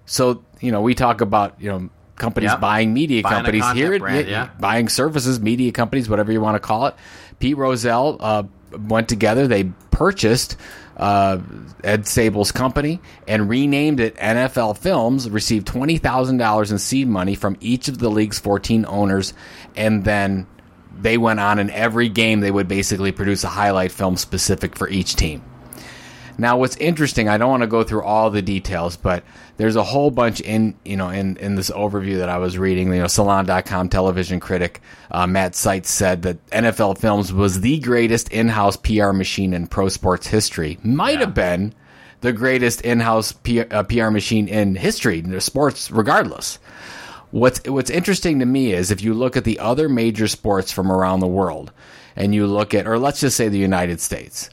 [0.05, 2.59] So you know, we talk about you know companies Yep.
[2.61, 4.49] buying media Buying companies here, brand, yeah.
[4.59, 6.95] buying services, media companies, whatever you want to call it.
[7.39, 8.43] Pete Rozelle uh,
[8.87, 9.47] went together.
[9.47, 10.57] They purchased
[10.97, 11.39] uh,
[11.83, 15.29] Ed Sabol's company and renamed it NFL Films.
[15.29, 19.33] Received twenty thousand dollars in seed money from each of the league's fourteen owners,
[19.75, 20.47] and then
[21.01, 22.39] they went on in every game.
[22.39, 25.43] They would basically produce a highlight film specific for each team.
[26.39, 29.23] Now, what's interesting, I don't want to go through all the details, but
[29.57, 32.93] there's a whole bunch in you know in, in this overview that I was reading.
[32.93, 38.31] You know, Salon.com television critic uh, Matt Seitz said that NFL Films was the greatest
[38.31, 40.77] in-house PR machine in pro sports history.
[40.83, 41.19] Might Yeah.
[41.21, 41.73] have been
[42.21, 46.59] the greatest in-house P- uh, PR machine in history, in sports, regardless.
[47.31, 50.91] What's what's interesting to me is if you look at the other major sports from
[50.91, 51.71] around the world,
[52.15, 54.49] and you look at, or let's just say the United States,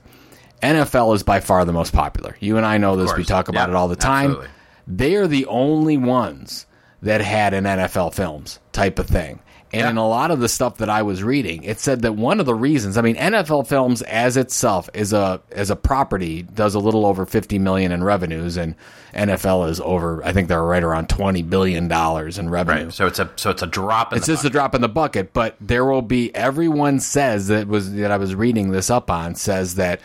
[0.62, 2.36] NFL is by far the most popular.
[2.40, 3.14] You and I know this.
[3.16, 4.30] We talk about Yeah, it all the time.
[4.32, 4.48] absolutely.
[4.86, 6.66] They are the only ones
[7.02, 9.40] that had an NFL films type of thing.
[9.74, 9.90] And Yeah.
[9.90, 12.46] in a lot of the stuff that I was reading, it said that one of
[12.46, 16.78] the reasons, I mean, NFL Films as itself is a as a property does a
[16.78, 18.74] little over 50 million in revenues and
[19.14, 22.84] NFL is over I think they're right around 20 billion dollars in revenue.
[22.84, 22.92] Right.
[22.92, 24.88] So it's a so it's a drop in It's the just a drop in the
[24.88, 26.34] bucket, but there will be.
[26.34, 30.00] Everyone says that was that I was reading this up on says that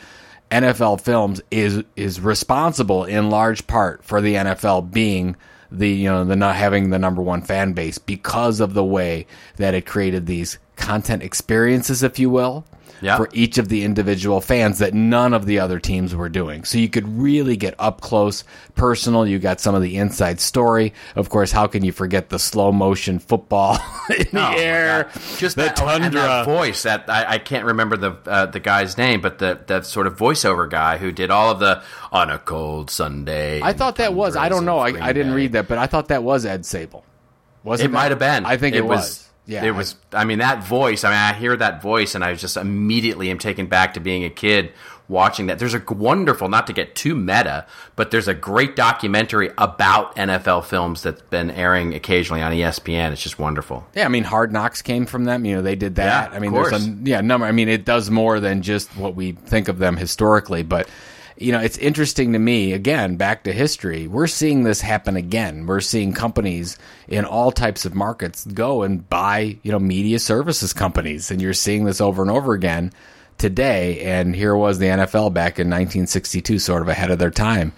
[0.52, 5.36] NFL Films is is responsible in large part for the NFL being
[5.72, 9.26] the you know the not having the number one fan base because of the way
[9.58, 12.66] that it created these content experiences, if you will.
[13.02, 13.18] Yeah.
[13.18, 16.64] For each of the individual fans that none of the other teams were doing.
[16.66, 18.44] So you could really get up close,
[18.76, 19.26] personal.
[19.26, 20.94] You got some of the inside story.
[21.16, 23.78] Of course, how can you forget the slow motion football
[24.10, 25.10] in the Oh, air?
[25.38, 26.22] Just the that, and tundra.
[26.22, 26.84] that voice.
[26.84, 30.18] That I, I can't remember the uh, the guy's name, but the that sort of
[30.18, 31.82] voiceover guy who did all of the
[32.12, 33.62] on a cold Sunday.
[33.62, 34.36] I thought that was.
[34.36, 34.80] I don't know.
[34.80, 37.04] I, I didn't read that, but I thought that was Ed Sabol.
[37.64, 37.86] Was it?
[37.86, 38.46] It might have been.
[38.46, 39.29] I think it, was.
[39.50, 39.96] Yeah, it was.
[40.14, 41.04] I mean, that voice.
[41.04, 44.24] I mean, I hear that voice, and I just immediately am taken back to being
[44.24, 44.72] a kid
[45.08, 45.58] watching that.
[45.58, 50.66] There's a wonderful, not to get too meta, but there's a great documentary about NFL
[50.66, 53.12] films that's been airing occasionally on ESPN.
[53.12, 53.88] It's just wonderful.
[53.96, 55.46] Yeah, I mean, Hard Knocks came from them.
[55.46, 56.30] You know, they did that.
[56.30, 57.48] Yeah, I mean, of there's a yeah number.
[57.48, 60.88] I mean, it does more than just what we think of them historically, but.
[61.40, 64.08] You know, it's interesting to me, again, back to history.
[64.08, 65.68] We're seeing this happen again.
[65.68, 66.78] We're seeing companies
[67.08, 71.32] in all types of markets go and buy, you know, media services companies.
[71.32, 72.92] And you're seeing this over and over again
[73.38, 74.02] today.
[74.02, 77.72] And here was the NFL back in 1962, sort of ahead of their time,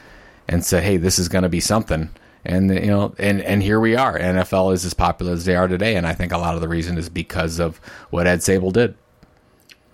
[0.48, 2.10] and said, hey, this is going to be something
[2.44, 5.68] and you know and and here we are nfl is as popular as they are
[5.68, 7.78] today and i think a lot of the reason is because of
[8.10, 8.96] what ed sabol did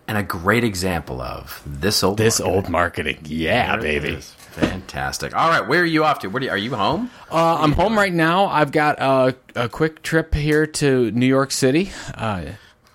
[0.08, 2.56] And a great example of this old this marketing.
[2.56, 4.18] old marketing yeah There baby.
[4.22, 5.36] Fantastic.
[5.36, 6.30] All right, where are you off to?
[6.30, 7.12] Where do you, are you home?
[7.32, 11.52] uh, i'm home right now i've got a, a quick trip here to new york
[11.52, 12.46] city uh,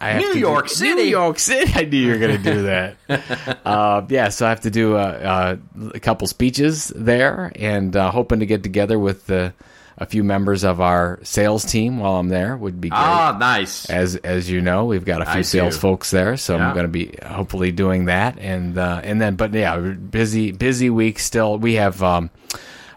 [0.00, 0.94] I have New to do- York City?
[0.94, 1.70] New York City.
[1.76, 2.96] I knew you were going to do that.
[3.64, 5.58] uh, yeah, so I have to do a, a,
[5.94, 9.52] a couple speeches there, and uh, hoping to get together with the,
[9.98, 12.98] a few members of our sales team while I'm there would be great.
[12.98, 13.88] Ah, nice.
[13.90, 15.80] as as you know, we've got a few I sales do.
[15.80, 16.68] folks there, so Yeah.
[16.68, 20.90] I'm going to be hopefully doing that, and uh, and then, but yeah, busy busy
[20.90, 21.58] week still.
[21.58, 22.30] We have um,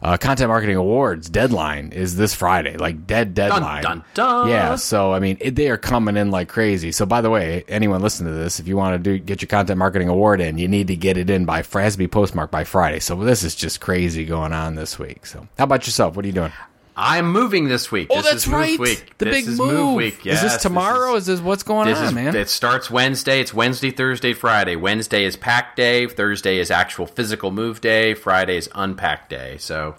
[0.01, 3.81] uh, content marketing awards deadline is this Friday, like dead deadline.
[3.81, 4.49] dun, dun.
[4.49, 6.91] Yeah, so I mean, it, they are coming in like crazy.
[6.91, 9.47] So by the way, anyone listening to this, if you want to do get your
[9.47, 11.63] content marketing award in, you need to get it in by
[11.97, 12.99] be postmarked by Friday.
[12.99, 15.25] So this is just crazy going on this week.
[15.25, 16.15] So how about yourself?
[16.15, 16.51] What are you doing?
[16.97, 18.07] I'm moving this week.
[18.09, 18.79] Oh, This that's is move right.
[18.79, 19.13] Week.
[19.17, 19.95] The this big is move.
[19.95, 20.19] week.
[20.19, 21.15] is Yes, this tomorrow?
[21.15, 22.35] Is, this what's going This on, is, man?
[22.35, 23.41] It starts Wednesday.
[23.41, 24.75] It's Wednesday, Thursday, Friday.
[24.77, 26.07] Wednesday is pack day.
[26.07, 28.13] Thursday is actual physical move day.
[28.13, 29.57] Friday is unpack day.
[29.57, 29.95] So,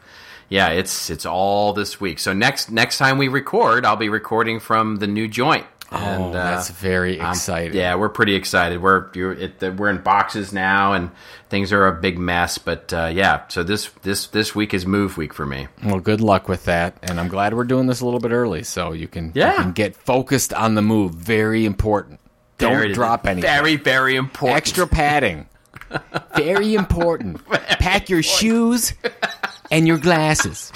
[0.49, 2.19] yeah, it's it's all this week.
[2.19, 5.67] So next next time we record, I'll be recording from the new joint.
[5.93, 7.75] Oh, that's very I'm- exciting.
[7.77, 8.83] yeah, we're pretty excited.
[8.83, 11.11] We're you're, it, the- we're in boxes now, and
[11.49, 12.59] things are a big mess.
[12.59, 15.69] But uh, yeah, so this this this week is move week for me.
[15.85, 18.65] Well, good luck with that, and I'm glad we're doing this a little bit early
[18.65, 19.53] so you can Yeah.
[19.53, 21.15] you can get focused on the move.
[21.15, 22.19] Very important.
[22.59, 23.49] Don't Very- drop anything.
[23.49, 24.57] Very very important.
[24.57, 25.47] Extra padding.
[26.35, 27.47] Very important.
[27.51, 28.93] Pack your shoes
[29.71, 30.73] and your glasses.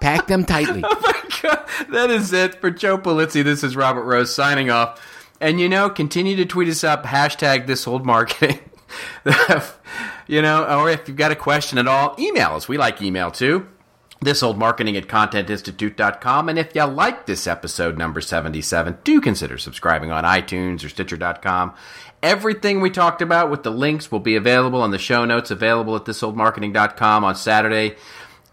[0.00, 0.84] Pack them tightly.
[1.90, 3.44] that is it for Joe Pulizzi.
[3.44, 5.00] This is Robert Rose signing off.
[5.40, 8.60] And you know, continue to tweet us up, hashtag this old marketing.
[10.26, 12.68] you know, or if you've got a question at all, email us.
[12.68, 13.68] We like email too.
[14.20, 16.48] This old marketing at contentinstitute.com.
[16.48, 21.74] And if you like this episode number 77, do consider subscribing on iTunes or Stitcher.com.
[22.22, 25.94] Everything we talked about with the links will be available on the show notes available
[25.94, 27.96] at thisoldmarketing.com on Saturday.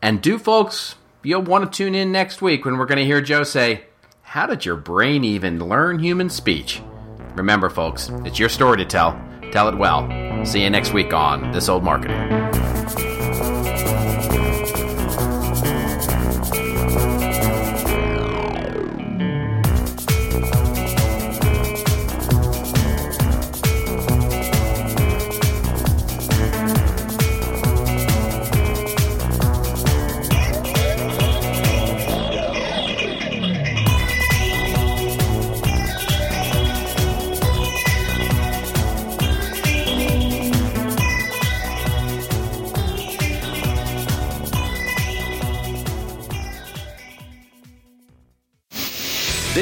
[0.02, 3.22] And do, folks, you'll want to tune in next week when we're going to hear
[3.22, 3.86] Joe say,
[4.22, 6.82] How did your brain even learn human speech?
[7.36, 9.20] Remember, folks, it's your story to tell.
[9.52, 10.08] Tell it well.
[10.46, 12.41] See you next week on This Old Marketing.